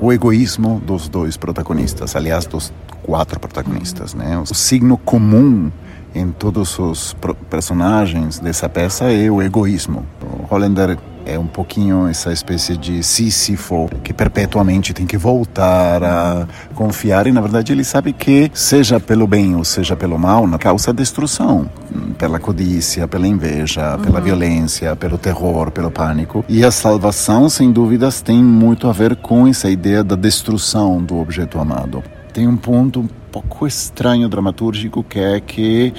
o 0.00 0.12
egoísmo 0.12 0.82
dos 0.84 1.08
dois 1.08 1.36
protagonistas, 1.36 2.16
aliás, 2.16 2.46
dos 2.46 2.72
quatro 3.02 3.38
protagonistas. 3.38 4.12
Né? 4.12 4.36
O 4.36 4.54
signo 4.54 4.98
comum 4.98 5.70
em 6.12 6.30
todos 6.32 6.78
os 6.78 7.16
personagens 7.48 8.40
dessa 8.40 8.68
peça 8.68 9.12
é 9.12 9.30
o 9.30 9.40
egoísmo. 9.40 10.04
O 10.20 10.52
Hollander 10.52 10.98
é 11.26 11.38
um 11.38 11.46
pouquinho 11.46 12.06
essa 12.06 12.32
espécie 12.32 12.76
de 12.76 13.02
Sísifo 13.02 13.90
que 14.02 14.14
perpetuamente 14.14 14.94
tem 14.94 15.04
que 15.04 15.18
voltar 15.18 16.02
a 16.02 16.46
confiar 16.74 17.26
e 17.26 17.32
na 17.32 17.40
verdade 17.40 17.72
ele 17.72 17.82
sabe 17.82 18.12
que 18.12 18.50
seja 18.54 19.00
pelo 19.00 19.26
bem 19.26 19.56
ou 19.56 19.64
seja 19.64 19.96
pelo 19.96 20.18
mal, 20.18 20.46
na 20.46 20.56
causa 20.56 20.92
destruição, 20.92 21.68
pela 22.16 22.38
codícia, 22.38 23.08
pela 23.08 23.26
inveja, 23.26 23.98
pela 23.98 24.18
uhum. 24.18 24.24
violência, 24.24 24.94
pelo 24.94 25.18
terror, 25.18 25.70
pelo 25.70 25.90
pânico. 25.90 26.44
E 26.48 26.64
a 26.64 26.70
salvação, 26.70 27.48
sem 27.48 27.72
dúvidas, 27.72 28.22
tem 28.22 28.42
muito 28.42 28.88
a 28.88 28.92
ver 28.92 29.16
com 29.16 29.46
essa 29.46 29.68
ideia 29.68 30.04
da 30.04 30.14
destruição 30.14 31.02
do 31.02 31.18
objeto 31.18 31.58
amado. 31.58 32.02
Tem 32.32 32.46
um 32.46 32.56
ponto 32.56 33.00
um 33.00 33.08
pouco 33.32 33.66
estranho 33.66 34.28
dramatúrgico 34.28 35.02
que 35.02 35.18
é 35.18 35.40
que 35.40 35.92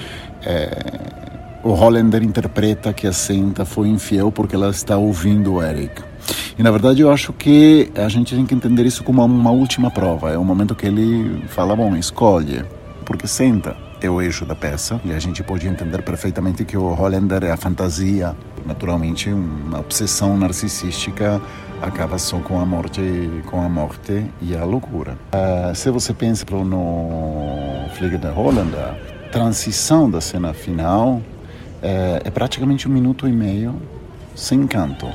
é, 0.46 1.27
o 1.67 1.73
Hollander 1.73 2.23
interpreta 2.23 2.93
que 2.93 3.06
a 3.06 3.12
Senta 3.12 3.65
foi 3.65 3.89
infiel 3.89 4.32
porque 4.32 4.56
ela 4.56 4.69
está 4.69 4.95
ouvindo 4.95 5.56
o 5.56 5.62
Eric. 5.62 6.01
E 6.58 6.63
na 6.63 6.71
verdade 6.71 7.01
eu 7.01 7.12
acho 7.12 7.34
que 7.34 7.91
a 7.93 8.08
gente 8.08 8.34
tem 8.34 8.45
que 8.45 8.56
entender 8.56 8.86
isso 8.86 9.03
como 9.03 9.23
uma 9.25 9.51
última 9.51 9.91
prova. 9.91 10.32
É 10.32 10.38
o 10.38 10.45
momento 10.45 10.73
que 10.73 10.86
ele 10.86 11.43
fala, 11.49 11.75
bom, 11.75 11.93
escolhe, 11.97 12.63
porque 13.03 13.27
senta 13.27 13.75
é 13.99 14.10
o 14.10 14.21
eixo 14.21 14.45
da 14.45 14.56
peça 14.56 15.01
e 15.03 15.12
a 15.12 15.19
gente 15.19 15.43
pode 15.43 15.67
entender 15.67 16.01
perfeitamente 16.03 16.63
que 16.63 16.77
o 16.77 16.93
Hollander 16.93 17.43
é 17.43 17.51
a 17.51 17.58
fantasia, 17.58 18.34
naturalmente 18.65 19.30
uma 19.30 19.80
obsessão 19.80 20.38
narcisística 20.38 21.41
acaba 21.82 22.17
só 22.17 22.38
com 22.39 22.62
a 22.62 22.65
morte, 22.65 23.01
com 23.47 23.62
a 23.62 23.67
morte 23.67 24.25
e 24.41 24.56
a 24.56 24.63
loucura. 24.63 25.17
Uh, 25.34 25.75
se 25.75 25.91
você 25.91 26.13
pensa 26.13 26.45
no 26.49 27.89
Fliegen 27.97 28.19
der 28.19 28.32
Hollander, 28.32 28.95
transição 29.34 30.10
da 30.10 30.21
cena 30.21 30.53
final 30.53 31.21
é, 31.82 32.22
é 32.24 32.32
praticamente 32.32 32.88
um 32.88 32.92
minuto 32.92 33.28
e 33.28 33.32
meio 33.32 33.76
sem 34.36 34.66
canto. 34.68 35.08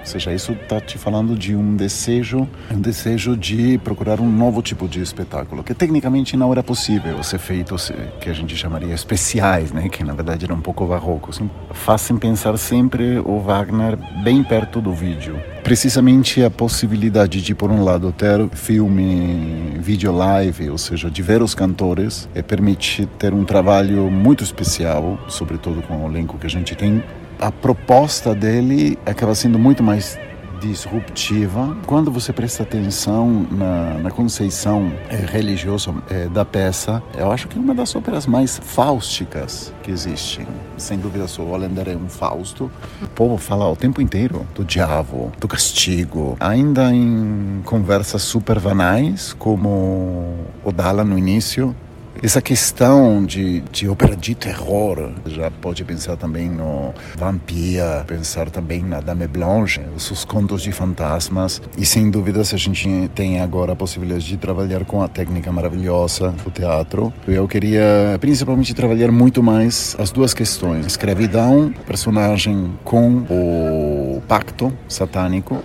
Ou 0.00 0.06
seja, 0.06 0.32
isso 0.32 0.52
está 0.52 0.80
te 0.80 0.98
falando 0.98 1.36
de 1.36 1.54
um 1.54 1.76
desejo, 1.76 2.48
um 2.70 2.80
desejo 2.80 3.36
de 3.36 3.78
procurar 3.78 4.20
um 4.20 4.30
novo 4.30 4.62
tipo 4.62 4.88
de 4.88 5.00
espetáculo, 5.00 5.62
que 5.62 5.74
tecnicamente 5.74 6.36
não 6.36 6.50
era 6.50 6.62
possível 6.62 7.22
ser 7.22 7.38
feito, 7.38 7.76
que 8.20 8.28
a 8.28 8.32
gente 8.32 8.56
chamaria 8.56 8.94
especiais, 8.94 9.72
né? 9.72 9.88
que 9.88 10.02
na 10.02 10.14
verdade 10.14 10.44
era 10.44 10.54
um 10.54 10.60
pouco 10.60 10.86
barroco. 10.86 11.30
Assim, 11.30 11.48
fazem 11.72 12.16
pensar 12.16 12.56
sempre 12.56 13.18
o 13.18 13.38
Wagner 13.40 13.96
bem 14.22 14.42
perto 14.42 14.80
do 14.80 14.92
vídeo. 14.92 15.40
Precisamente 15.62 16.42
a 16.42 16.50
possibilidade 16.50 17.40
de, 17.42 17.54
por 17.54 17.70
um 17.70 17.84
lado, 17.84 18.12
ter 18.12 18.48
filme, 18.50 19.78
vídeo 19.78 20.12
live, 20.12 20.70
ou 20.70 20.78
seja, 20.78 21.10
de 21.10 21.22
ver 21.22 21.42
os 21.42 21.54
cantores, 21.54 22.28
e 22.34 22.42
permite 22.42 23.06
ter 23.18 23.32
um 23.34 23.44
trabalho 23.44 24.10
muito 24.10 24.42
especial, 24.42 25.18
sobretudo 25.28 25.82
com 25.82 26.04
o 26.04 26.08
elenco 26.08 26.38
que 26.38 26.46
a 26.46 26.50
gente 26.50 26.74
tem, 26.74 27.02
a 27.40 27.50
proposta 27.50 28.34
dele 28.34 28.98
acaba 29.06 29.34
sendo 29.34 29.58
muito 29.58 29.82
mais 29.82 30.18
disruptiva. 30.60 31.74
Quando 31.86 32.10
você 32.10 32.34
presta 32.34 32.62
atenção 32.62 33.46
na, 33.50 33.94
na 33.94 34.10
conceição 34.10 34.92
é, 35.08 35.16
religiosa 35.16 35.94
é, 36.10 36.28
da 36.28 36.44
peça, 36.44 37.02
eu 37.16 37.32
acho 37.32 37.48
que 37.48 37.56
é 37.56 37.60
uma 37.60 37.74
das 37.74 37.96
óperas 37.96 38.26
mais 38.26 38.58
fáusticas 38.62 39.72
que 39.82 39.90
existem. 39.90 40.46
Sem 40.76 40.98
dúvida, 40.98 41.24
o 41.38 41.42
Hollander 41.50 41.88
é 41.88 41.96
um 41.96 42.10
Fausto. 42.10 42.70
O 43.02 43.08
povo 43.08 43.38
fala 43.38 43.66
o 43.70 43.74
tempo 43.74 44.02
inteiro 44.02 44.46
do 44.54 44.62
diabo, 44.62 45.32
do 45.40 45.48
castigo. 45.48 46.36
Ainda 46.38 46.94
em 46.94 47.62
conversas 47.64 48.20
super 48.20 48.60
banais, 48.60 49.32
como 49.32 50.34
o 50.62 50.70
Dalla 50.70 51.04
no 51.04 51.18
início, 51.18 51.74
essa 52.22 52.42
questão 52.42 53.24
de, 53.24 53.60
de 53.72 53.88
ópera 53.88 54.16
de 54.16 54.34
terror, 54.34 55.10
já 55.26 55.50
pode 55.50 55.84
pensar 55.84 56.16
também 56.16 56.48
no 56.48 56.92
Vampire, 57.16 58.04
pensar 58.06 58.50
também 58.50 58.82
na 58.82 59.00
Dame 59.00 59.26
Blanche, 59.26 59.80
os 59.94 60.24
contos 60.24 60.62
de 60.62 60.72
fantasmas. 60.72 61.62
E 61.78 61.86
sem 61.86 62.10
dúvidas 62.10 62.52
a 62.52 62.56
gente 62.56 63.10
tem 63.14 63.40
agora 63.40 63.72
a 63.72 63.76
possibilidade 63.76 64.26
de 64.26 64.36
trabalhar 64.36 64.84
com 64.84 65.02
a 65.02 65.08
técnica 65.08 65.50
maravilhosa 65.50 66.34
do 66.44 66.50
teatro. 66.50 67.12
Eu 67.26 67.48
queria 67.48 68.18
principalmente 68.20 68.74
trabalhar 68.74 69.10
muito 69.10 69.42
mais 69.42 69.96
as 69.98 70.10
duas 70.10 70.34
questões: 70.34 70.86
escravidão, 70.86 71.72
personagem 71.86 72.72
com 72.84 73.24
o 73.30 74.22
pacto 74.28 74.72
satânico, 74.88 75.62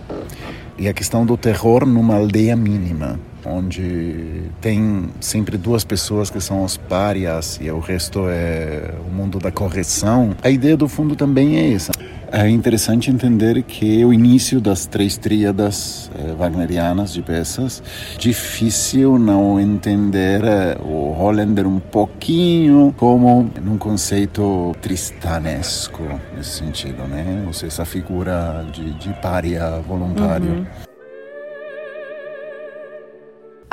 e 0.77 0.87
a 0.87 0.93
questão 0.93 1.25
do 1.25 1.35
terror 1.35 1.85
numa 1.85 2.15
aldeia 2.15 2.55
mínima 2.55 3.19
onde 3.45 4.43
tem 4.61 5.09
sempre 5.19 5.57
duas 5.57 5.83
pessoas 5.83 6.29
que 6.29 6.39
são 6.39 6.63
os 6.63 6.77
párias 6.77 7.59
e 7.61 7.69
o 7.69 7.79
resto 7.79 8.25
é 8.27 8.93
o 9.07 9.13
mundo 9.13 9.39
da 9.39 9.51
correção. 9.51 10.35
A 10.43 10.49
ideia 10.49 10.75
do 10.75 10.87
fundo 10.87 11.15
também 11.15 11.57
é 11.57 11.73
essa. 11.73 11.91
É 12.31 12.49
interessante 12.49 13.09
entender 13.09 13.61
que 13.63 14.03
o 14.03 14.11
início 14.11 14.59
das 14.59 14.85
três 14.85 15.15
tríadas 15.17 16.11
eh, 16.17 16.33
wagnerianas 16.37 17.13
de 17.13 17.21
peças, 17.21 17.81
difícil 18.17 19.17
não 19.17 19.59
entender 19.59 20.43
eh, 20.43 20.77
o 20.83 21.13
Hollander 21.13 21.67
um 21.67 21.79
pouquinho 21.79 22.93
como 22.97 23.49
num 23.63 23.77
conceito 23.77 24.75
tristanesco 24.81 26.03
nesse 26.35 26.57
sentido, 26.57 27.07
né? 27.07 27.43
Ou 27.47 27.53
seja, 27.53 27.67
essa 27.67 27.85
figura 27.85 28.65
de, 28.73 28.91
de 28.93 29.13
pária 29.21 29.79
voluntário. 29.87 30.49
Uhum. 30.49 30.94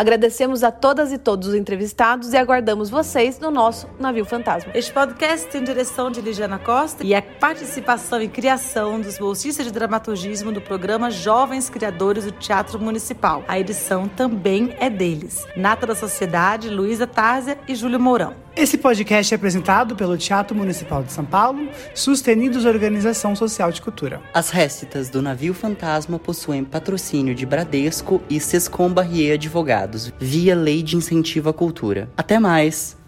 Agradecemos 0.02 0.64
a 0.64 0.72
todas 0.72 1.12
e 1.12 1.16
todos 1.16 1.46
os 1.46 1.54
entrevistados 1.54 2.32
e 2.32 2.36
aguardamos 2.36 2.90
vocês 2.90 3.38
no 3.38 3.52
nosso 3.52 3.86
Navio 4.00 4.24
Fantasma. 4.24 4.72
Este 4.74 4.92
podcast 4.92 5.46
tem 5.46 5.62
direção 5.62 6.10
de 6.10 6.20
Ligiana 6.20 6.58
Costa 6.58 7.06
e 7.06 7.14
a 7.14 7.22
participação 7.22 8.20
e 8.20 8.26
criação 8.26 9.00
dos 9.00 9.16
bolsistas 9.16 9.64
de 9.64 9.70
dramaturgismo 9.70 10.50
do 10.50 10.60
programa 10.60 11.08
Jovens 11.08 11.70
Criadores 11.70 12.24
do 12.24 12.32
Teatro 12.32 12.80
Municipal. 12.80 13.44
A 13.46 13.60
edição 13.60 14.08
também 14.08 14.74
é 14.80 14.90
deles. 14.90 15.46
Nata 15.56 15.86
da 15.86 15.94
Sociedade, 15.94 16.68
Luísa 16.68 17.06
Tárzia 17.06 17.56
e 17.68 17.76
Júlio 17.76 18.00
Mourão. 18.00 18.41
Esse 18.54 18.76
podcast 18.76 19.32
é 19.32 19.36
apresentado 19.36 19.96
pelo 19.96 20.16
Teatro 20.18 20.54
Municipal 20.54 21.02
de 21.02 21.10
São 21.10 21.24
Paulo, 21.24 21.68
sustenidos 21.94 22.66
Organização 22.66 23.34
Social 23.34 23.72
de 23.72 23.80
Cultura. 23.80 24.20
As 24.34 24.50
récitas 24.50 25.08
do 25.08 25.22
Navio 25.22 25.54
Fantasma 25.54 26.18
possuem 26.18 26.62
patrocínio 26.62 27.34
de 27.34 27.46
Bradesco 27.46 28.22
e 28.28 28.38
Sescom 28.38 28.90
Barrier 28.90 29.34
Advogados, 29.34 30.12
via 30.20 30.54
Lei 30.54 30.82
de 30.82 30.96
Incentivo 30.96 31.48
à 31.48 31.52
Cultura. 31.54 32.10
Até 32.14 32.38
mais! 32.38 33.01